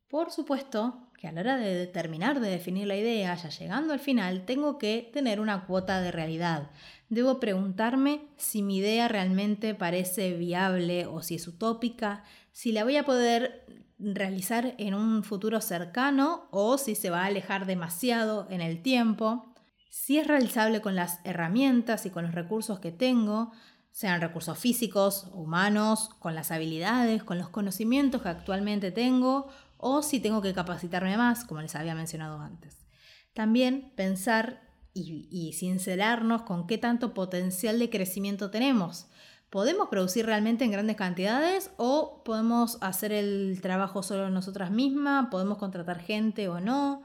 Por 0.09 0.31
supuesto 0.31 1.09
que 1.18 1.29
a 1.29 1.33
la 1.33 1.40
hora 1.40 1.57
de 1.57 1.87
terminar 1.87 2.40
de 2.40 2.51
definir 2.51 2.87
la 2.87 2.97
idea, 2.97 3.35
ya 3.35 3.49
llegando 3.49 3.92
al 3.92 4.01
final, 4.01 4.45
tengo 4.45 4.77
que 4.77 5.09
tener 5.12 5.40
una 5.40 5.66
cuota 5.66 6.01
de 6.01 6.11
realidad, 6.11 6.71
Debo 7.12 7.40
preguntarme 7.40 8.22
si 8.38 8.62
mi 8.62 8.79
idea 8.79 9.07
realmente 9.07 9.75
parece 9.75 10.33
viable 10.33 11.05
o 11.05 11.20
si 11.20 11.35
es 11.35 11.46
utópica, 11.46 12.25
si 12.53 12.72
la 12.72 12.85
voy 12.85 12.96
a 12.96 13.05
poder 13.05 13.66
realizar 13.98 14.75
en 14.79 14.94
un 14.94 15.22
futuro 15.22 15.61
cercano 15.61 16.48
o 16.51 16.79
si 16.79 16.94
se 16.94 17.11
va 17.11 17.25
a 17.25 17.27
alejar 17.27 17.66
demasiado 17.66 18.46
en 18.48 18.62
el 18.62 18.81
tiempo, 18.81 19.53
si 19.90 20.18
es 20.18 20.27
realizable 20.27 20.81
con 20.81 20.94
las 20.94 21.20
herramientas 21.25 22.07
y 22.07 22.11
con 22.11 22.25
los 22.25 22.35
recursos 22.35 22.81
que 22.81 22.92
tengo, 22.92 23.53
sean 23.90 24.22
recursos 24.22 24.57
físicos, 24.57 25.27
humanos, 25.35 26.09
con 26.18 26.35
las 26.35 26.51
habilidades, 26.51 27.22
con 27.25 27.37
los 27.37 27.51
conocimientos 27.51 28.22
que 28.22 28.31
actualmente 28.31 28.90
tengo 28.90 29.48
o 29.77 30.01
si 30.01 30.18
tengo 30.18 30.40
que 30.40 30.55
capacitarme 30.55 31.18
más, 31.18 31.44
como 31.44 31.61
les 31.61 31.77
había 31.77 31.94
mencionado 31.94 32.40
antes. 32.40 32.87
También 33.35 33.92
pensar 33.96 34.72
y, 34.95 35.53
sincerarnos 35.53 36.43
con 36.43 36.67
qué 36.67 36.79
tanto 36.79 37.15
potencial 37.15 37.79
de 37.79 37.91
crecimiento 37.91 38.51
tenemos. 38.51 39.07
¿Podemos 39.51 39.89
producir 39.89 40.27
realmente 40.27 40.65
en 40.65 40.71
grandes 40.71 40.97
cantidades 40.97 41.71
o 41.77 42.23
podemos 42.25 42.79
hacer 42.81 43.13
el 43.13 43.59
trabajo 43.61 44.03
solo 44.03 44.31
nosotras 44.31 44.71
mismas? 44.71 45.29
¿Podemos 45.31 45.59
contratar 45.59 46.01
gente 46.01 46.49
o 46.49 46.61
no? 46.61 47.03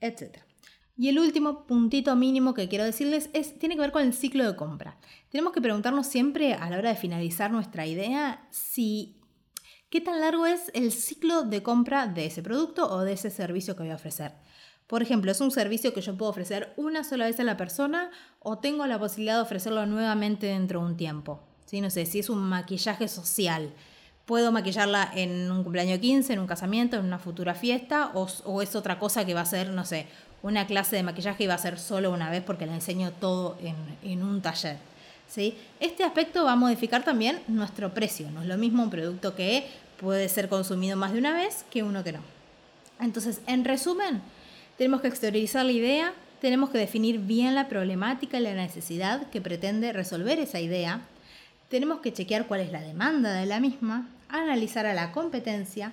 Etcétera. 0.00 0.46
Y 0.96 1.08
el 1.08 1.18
último 1.18 1.66
puntito 1.66 2.14
mínimo 2.16 2.52
que 2.52 2.68
quiero 2.68 2.84
decirles 2.84 3.30
es, 3.32 3.58
tiene 3.58 3.74
que 3.74 3.80
ver 3.80 3.92
con 3.92 4.02
el 4.02 4.12
ciclo 4.12 4.46
de 4.46 4.56
compra. 4.56 4.98
Tenemos 5.30 5.52
que 5.52 5.62
preguntarnos 5.62 6.06
siempre 6.06 6.54
a 6.54 6.68
la 6.68 6.78
hora 6.78 6.90
de 6.90 6.96
finalizar 6.96 7.50
nuestra 7.50 7.86
idea 7.86 8.46
si 8.50 9.18
qué 9.88 10.00
tan 10.00 10.20
largo 10.20 10.46
es 10.46 10.70
el 10.74 10.92
ciclo 10.92 11.42
de 11.42 11.62
compra 11.62 12.06
de 12.06 12.26
ese 12.26 12.42
producto 12.42 12.90
o 12.90 13.00
de 13.00 13.14
ese 13.14 13.30
servicio 13.30 13.76
que 13.76 13.82
voy 13.82 13.92
a 13.92 13.96
ofrecer. 13.96 14.32
Por 14.90 15.04
ejemplo, 15.04 15.30
¿es 15.30 15.40
un 15.40 15.52
servicio 15.52 15.94
que 15.94 16.00
yo 16.00 16.16
puedo 16.16 16.32
ofrecer 16.32 16.72
una 16.76 17.04
sola 17.04 17.26
vez 17.26 17.38
a 17.38 17.44
la 17.44 17.56
persona 17.56 18.10
o 18.40 18.58
tengo 18.58 18.84
la 18.88 18.98
posibilidad 18.98 19.36
de 19.36 19.42
ofrecerlo 19.42 19.86
nuevamente 19.86 20.46
dentro 20.46 20.80
de 20.80 20.86
un 20.86 20.96
tiempo? 20.96 21.38
¿Sí? 21.64 21.80
No 21.80 21.90
sé, 21.90 22.06
si 22.06 22.18
es 22.18 22.28
un 22.28 22.40
maquillaje 22.40 23.06
social, 23.06 23.70
¿puedo 24.26 24.50
maquillarla 24.50 25.08
en 25.14 25.48
un 25.48 25.62
cumpleaños 25.62 26.00
15, 26.00 26.32
en 26.32 26.40
un 26.40 26.48
casamiento, 26.48 26.96
en 26.96 27.04
una 27.04 27.20
futura 27.20 27.54
fiesta? 27.54 28.10
O, 28.14 28.62
es 28.62 28.74
otra 28.74 28.98
cosa 28.98 29.24
que 29.24 29.32
va 29.32 29.42
a 29.42 29.46
ser, 29.46 29.68
no 29.68 29.84
sé, 29.84 30.08
una 30.42 30.66
clase 30.66 30.96
de 30.96 31.04
maquillaje 31.04 31.44
y 31.44 31.46
va 31.46 31.54
a 31.54 31.58
ser 31.58 31.78
solo 31.78 32.10
una 32.10 32.28
vez 32.28 32.42
porque 32.42 32.66
la 32.66 32.74
enseño 32.74 33.12
todo 33.12 33.58
en, 34.02 34.22
un 34.24 34.42
taller? 34.42 34.78
¿Sí? 35.28 35.56
Este 35.78 36.02
aspecto 36.02 36.42
va 36.42 36.54
a 36.54 36.56
modificar 36.56 37.04
también 37.04 37.38
nuestro 37.46 37.94
precio. 37.94 38.28
No 38.32 38.42
es 38.42 38.48
lo 38.48 38.58
mismo 38.58 38.82
un 38.82 38.90
producto 38.90 39.36
que 39.36 39.68
puede 40.00 40.28
ser 40.28 40.48
consumido 40.48 40.96
más 40.96 41.12
de 41.12 41.20
una 41.20 41.32
vez 41.32 41.64
que 41.70 41.84
uno 41.84 42.02
que 42.02 42.10
no. 42.10 42.22
Entonces, 42.98 43.40
en 43.46 43.64
resumen, 43.64 44.20
tenemos 44.80 45.02
que 45.02 45.08
exteriorizar 45.08 45.66
la 45.66 45.72
idea, 45.72 46.14
tenemos 46.40 46.70
que 46.70 46.78
definir 46.78 47.18
bien 47.18 47.54
la 47.54 47.68
problemática 47.68 48.38
y 48.38 48.42
la 48.42 48.54
necesidad 48.54 49.28
que 49.28 49.42
pretende 49.42 49.92
resolver 49.92 50.38
esa 50.38 50.58
idea, 50.58 51.02
tenemos 51.68 52.00
que 52.00 52.14
chequear 52.14 52.46
cuál 52.46 52.60
es 52.60 52.72
la 52.72 52.80
demanda 52.80 53.34
de 53.34 53.44
la 53.44 53.60
misma, 53.60 54.08
analizar 54.30 54.86
a 54.86 54.94
la 54.94 55.12
competencia, 55.12 55.92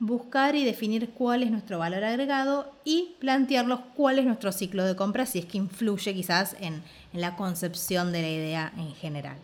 buscar 0.00 0.56
y 0.56 0.64
definir 0.64 1.10
cuál 1.10 1.44
es 1.44 1.52
nuestro 1.52 1.78
valor 1.78 2.02
agregado 2.02 2.72
y 2.82 3.14
plantearlos 3.20 3.78
cuál 3.94 4.18
es 4.18 4.24
nuestro 4.24 4.50
ciclo 4.50 4.84
de 4.84 4.96
compra 4.96 5.26
si 5.26 5.38
es 5.38 5.46
que 5.46 5.58
influye 5.58 6.12
quizás 6.12 6.56
en, 6.58 6.82
la 7.12 7.36
concepción 7.36 8.10
de 8.10 8.22
la 8.22 8.30
idea 8.30 8.72
en 8.76 8.96
general. 8.96 9.36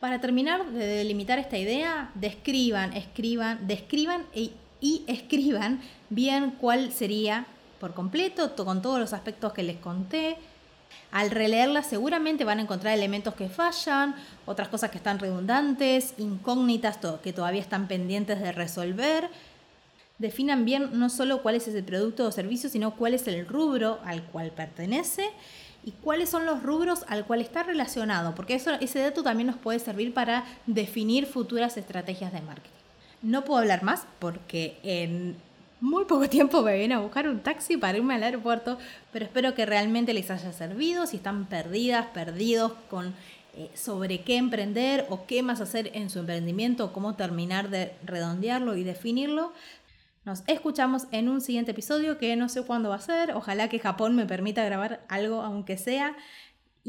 Para 0.00 0.22
terminar 0.22 0.70
de 0.70 0.86
delimitar 0.86 1.38
esta 1.38 1.58
idea, 1.58 2.12
describan, 2.14 2.94
escriban, 2.94 3.66
describan 3.66 4.24
e, 4.34 4.52
y 4.80 5.04
escriban 5.06 5.82
bien 6.08 6.52
cuál 6.52 6.92
sería 6.92 7.44
por 7.78 7.94
completo, 7.94 8.54
con 8.56 8.82
todos 8.82 8.98
los 8.98 9.12
aspectos 9.12 9.52
que 9.52 9.62
les 9.62 9.76
conté, 9.76 10.36
al 11.10 11.30
releerla 11.30 11.82
seguramente 11.82 12.44
van 12.44 12.58
a 12.58 12.62
encontrar 12.62 12.94
elementos 12.94 13.34
que 13.34 13.48
fallan, 13.48 14.14
otras 14.46 14.68
cosas 14.68 14.90
que 14.90 14.98
están 14.98 15.18
redundantes, 15.18 16.14
incógnitas 16.18 16.98
que 17.22 17.32
todavía 17.32 17.60
están 17.60 17.88
pendientes 17.88 18.40
de 18.40 18.52
resolver. 18.52 19.28
Definan 20.18 20.64
bien 20.64 20.90
no 20.98 21.08
solo 21.08 21.42
cuál 21.42 21.54
es 21.54 21.68
ese 21.68 21.82
producto 21.82 22.26
o 22.26 22.32
servicio, 22.32 22.68
sino 22.68 22.94
cuál 22.94 23.14
es 23.14 23.26
el 23.26 23.46
rubro 23.46 24.00
al 24.04 24.22
cual 24.24 24.50
pertenece 24.50 25.30
y 25.84 25.92
cuáles 25.92 26.28
son 26.28 26.44
los 26.44 26.62
rubros 26.62 27.04
al 27.08 27.24
cual 27.24 27.40
está 27.40 27.62
relacionado, 27.62 28.34
porque 28.34 28.54
eso, 28.54 28.72
ese 28.80 28.98
dato 28.98 29.22
también 29.22 29.46
nos 29.46 29.56
puede 29.56 29.78
servir 29.78 30.12
para 30.12 30.44
definir 30.66 31.24
futuras 31.24 31.76
estrategias 31.76 32.32
de 32.32 32.42
marketing. 32.42 32.72
No 33.22 33.44
puedo 33.44 33.60
hablar 33.60 33.82
más 33.82 34.06
porque 34.18 34.78
en 34.82 35.36
muy 35.80 36.04
poco 36.04 36.28
tiempo 36.28 36.62
me 36.62 36.76
viene 36.76 36.94
a 36.94 36.98
buscar 36.98 37.28
un 37.28 37.40
taxi 37.40 37.76
para 37.76 37.98
irme 37.98 38.14
al 38.14 38.22
aeropuerto, 38.22 38.78
pero 39.12 39.24
espero 39.24 39.54
que 39.54 39.66
realmente 39.66 40.14
les 40.14 40.30
haya 40.30 40.52
servido. 40.52 41.06
Si 41.06 41.16
están 41.16 41.46
perdidas, 41.46 42.06
perdidos 42.06 42.72
con 42.90 43.14
eh, 43.54 43.70
sobre 43.74 44.22
qué 44.22 44.36
emprender 44.36 45.06
o 45.08 45.26
qué 45.26 45.42
más 45.42 45.60
hacer 45.60 45.90
en 45.94 46.10
su 46.10 46.20
emprendimiento, 46.20 46.92
cómo 46.92 47.14
terminar 47.14 47.70
de 47.70 47.92
redondearlo 48.04 48.76
y 48.76 48.84
definirlo. 48.84 49.52
Nos 50.24 50.42
escuchamos 50.46 51.06
en 51.10 51.28
un 51.28 51.40
siguiente 51.40 51.70
episodio 51.70 52.18
que 52.18 52.36
no 52.36 52.48
sé 52.48 52.62
cuándo 52.62 52.90
va 52.90 52.96
a 52.96 53.00
ser. 53.00 53.32
Ojalá 53.32 53.68
que 53.68 53.78
Japón 53.78 54.14
me 54.14 54.26
permita 54.26 54.64
grabar 54.64 55.00
algo, 55.08 55.42
aunque 55.42 55.78
sea 55.78 56.16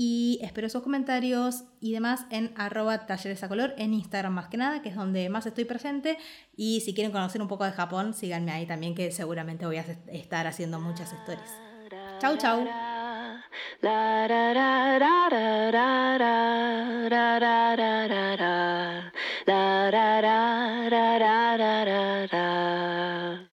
y 0.01 0.39
espero 0.41 0.69
sus 0.69 0.81
comentarios 0.81 1.65
y 1.81 1.91
demás 1.91 2.25
en 2.31 2.53
arroba 2.55 3.05
talleres 3.05 3.43
a 3.43 3.49
color 3.49 3.73
en 3.77 3.93
Instagram 3.93 4.31
más 4.31 4.47
que 4.47 4.55
nada, 4.55 4.81
que 4.81 4.87
es 4.87 4.95
donde 4.95 5.27
más 5.27 5.45
estoy 5.45 5.65
presente. 5.65 6.17
Y 6.55 6.79
si 6.79 6.93
quieren 6.93 7.11
conocer 7.11 7.41
un 7.41 7.49
poco 7.49 7.65
de 7.65 7.73
Japón, 7.73 8.13
síganme 8.13 8.53
ahí 8.53 8.65
también, 8.65 8.95
que 8.95 9.11
seguramente 9.11 9.65
voy 9.65 9.75
a 9.75 9.81
estar 10.07 10.47
haciendo 10.47 10.79
muchas 10.79 11.11
stories. 11.11 11.51
Chau, 12.21 12.37
chau. 12.37 12.65